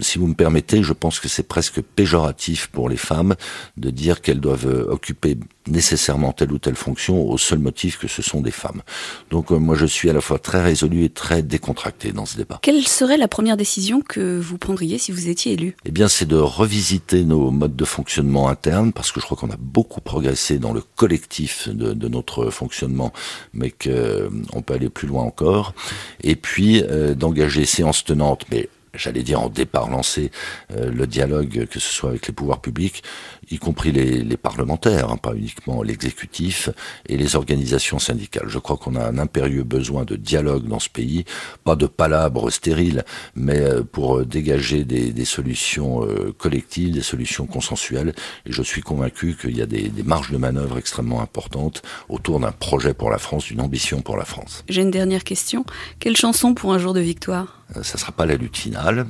Si 0.00 0.18
vous 0.18 0.26
me 0.26 0.34
permettez, 0.34 0.82
je 0.82 0.92
pense 0.92 1.20
que 1.20 1.28
c'est 1.28 1.48
presque 1.48 1.80
péjoratif 1.80 2.68
pour 2.68 2.88
les 2.88 2.96
femmes 2.96 3.36
de 3.76 3.90
dire 3.90 4.20
qu'elles 4.20 4.40
doivent 4.40 4.86
occuper 4.88 5.36
nécessairement 5.70 6.32
telle 6.32 6.52
ou 6.52 6.58
telle 6.58 6.74
fonction 6.74 7.28
au 7.28 7.38
seul 7.38 7.58
motif 7.58 7.98
que 7.98 8.08
ce 8.08 8.22
sont 8.22 8.40
des 8.40 8.50
femmes. 8.50 8.82
Donc 9.30 9.52
euh, 9.52 9.56
moi 9.56 9.74
je 9.76 9.86
suis 9.86 10.10
à 10.10 10.12
la 10.12 10.20
fois 10.20 10.38
très 10.38 10.62
résolu 10.62 11.04
et 11.04 11.08
très 11.08 11.42
décontracté 11.42 12.12
dans 12.12 12.26
ce 12.26 12.36
débat. 12.36 12.58
Quelle 12.62 12.86
serait 12.86 13.16
la 13.16 13.28
première 13.28 13.56
décision 13.56 14.02
que 14.02 14.38
vous 14.38 14.58
prendriez 14.58 14.98
si 14.98 15.12
vous 15.12 15.28
étiez 15.28 15.52
élu? 15.52 15.76
Eh 15.84 15.90
bien 15.90 16.08
c'est 16.08 16.26
de 16.26 16.36
revisiter 16.36 17.24
nos 17.24 17.50
modes 17.50 17.76
de 17.76 17.84
fonctionnement 17.84 18.48
interne 18.48 18.92
parce 18.92 19.12
que 19.12 19.20
je 19.20 19.24
crois 19.24 19.36
qu'on 19.36 19.50
a 19.50 19.58
beaucoup 19.58 20.00
progressé 20.00 20.58
dans 20.58 20.72
le 20.72 20.82
collectif 20.96 21.68
de, 21.68 21.92
de 21.92 22.08
notre 22.08 22.50
fonctionnement 22.50 23.12
mais 23.54 23.70
qu'on 23.70 24.62
peut 24.62 24.74
aller 24.74 24.90
plus 24.90 25.08
loin 25.08 25.22
encore. 25.22 25.74
Et 26.22 26.36
puis 26.36 26.82
euh, 26.82 27.14
d'engager 27.14 27.64
séance 27.64 28.04
tenante 28.04 28.46
mais 28.50 28.68
j'allais 28.94 29.22
dire 29.22 29.40
en 29.40 29.48
départ 29.48 29.90
lancé, 29.90 30.30
euh, 30.72 30.90
le 30.90 31.06
dialogue, 31.06 31.66
que 31.66 31.78
ce 31.78 31.92
soit 31.92 32.10
avec 32.10 32.26
les 32.26 32.34
pouvoirs 32.34 32.60
publics, 32.60 33.02
y 33.50 33.58
compris 33.58 33.92
les, 33.92 34.22
les 34.22 34.36
parlementaires, 34.36 35.10
hein, 35.10 35.16
pas 35.16 35.34
uniquement 35.34 35.82
l'exécutif, 35.82 36.70
et 37.06 37.16
les 37.16 37.36
organisations 37.36 37.98
syndicales. 37.98 38.48
Je 38.48 38.58
crois 38.58 38.76
qu'on 38.76 38.96
a 38.96 39.04
un 39.04 39.18
impérieux 39.18 39.64
besoin 39.64 40.04
de 40.04 40.16
dialogue 40.16 40.66
dans 40.66 40.78
ce 40.78 40.88
pays, 40.88 41.24
pas 41.64 41.76
de 41.76 41.86
palabres 41.86 42.50
stériles, 42.50 43.04
mais 43.34 43.60
euh, 43.60 43.82
pour 43.82 44.18
euh, 44.18 44.24
dégager 44.24 44.84
des, 44.84 45.12
des 45.12 45.24
solutions 45.24 46.04
euh, 46.04 46.32
collectives, 46.36 46.92
des 46.92 47.02
solutions 47.02 47.46
consensuelles. 47.46 48.14
Et 48.46 48.52
je 48.52 48.62
suis 48.62 48.82
convaincu 48.82 49.36
qu'il 49.40 49.56
y 49.56 49.62
a 49.62 49.66
des, 49.66 49.88
des 49.88 50.02
marges 50.02 50.30
de 50.30 50.36
manœuvre 50.36 50.78
extrêmement 50.78 51.20
importantes 51.20 51.82
autour 52.08 52.40
d'un 52.40 52.52
projet 52.52 52.94
pour 52.94 53.10
la 53.10 53.18
France, 53.18 53.46
d'une 53.46 53.60
ambition 53.60 54.00
pour 54.02 54.16
la 54.16 54.24
France. 54.24 54.64
J'ai 54.68 54.82
une 54.82 54.90
dernière 54.90 55.24
question. 55.24 55.64
Quelle 55.98 56.16
chanson 56.16 56.54
pour 56.54 56.72
un 56.72 56.78
jour 56.78 56.94
de 56.94 57.00
victoire? 57.00 57.59
Ça 57.82 57.98
sera 57.98 58.12
pas 58.12 58.26
la 58.26 58.36
lutte 58.36 58.56
finale. 58.56 59.06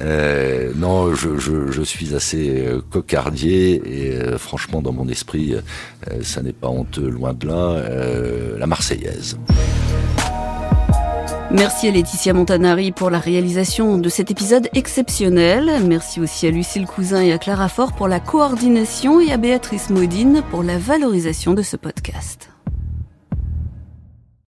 Euh, 0.00 0.72
non, 0.76 1.14
je, 1.14 1.38
je, 1.38 1.70
je 1.70 1.82
suis 1.82 2.14
assez 2.14 2.66
euh, 2.66 2.80
cocardier 2.90 3.82
et 3.84 4.12
euh, 4.12 4.38
franchement, 4.38 4.82
dans 4.82 4.92
mon 4.92 5.08
esprit, 5.08 5.54
euh, 5.54 5.60
ça 6.22 6.42
n'est 6.42 6.52
pas 6.52 6.68
honteux, 6.68 7.08
loin 7.08 7.32
de 7.32 7.46
là. 7.46 7.76
Euh, 7.76 8.58
la 8.58 8.66
Marseillaise. 8.66 9.38
Merci 11.50 11.88
à 11.88 11.92
Laetitia 11.92 12.32
Montanari 12.34 12.90
pour 12.92 13.08
la 13.08 13.20
réalisation 13.20 13.98
de 13.98 14.08
cet 14.08 14.30
épisode 14.30 14.68
exceptionnel. 14.74 15.70
Merci 15.86 16.20
aussi 16.20 16.46
à 16.46 16.50
Lucille 16.50 16.86
Cousin 16.86 17.22
et 17.22 17.32
à 17.32 17.38
Clara 17.38 17.68
Fort 17.68 17.92
pour 17.94 18.08
la 18.08 18.20
coordination 18.20 19.20
et 19.20 19.32
à 19.32 19.36
Béatrice 19.36 19.90
Modine 19.90 20.42
pour 20.50 20.64
la 20.64 20.76
valorisation 20.76 21.54
de 21.54 21.62
ce 21.62 21.76
podcast. 21.76 22.50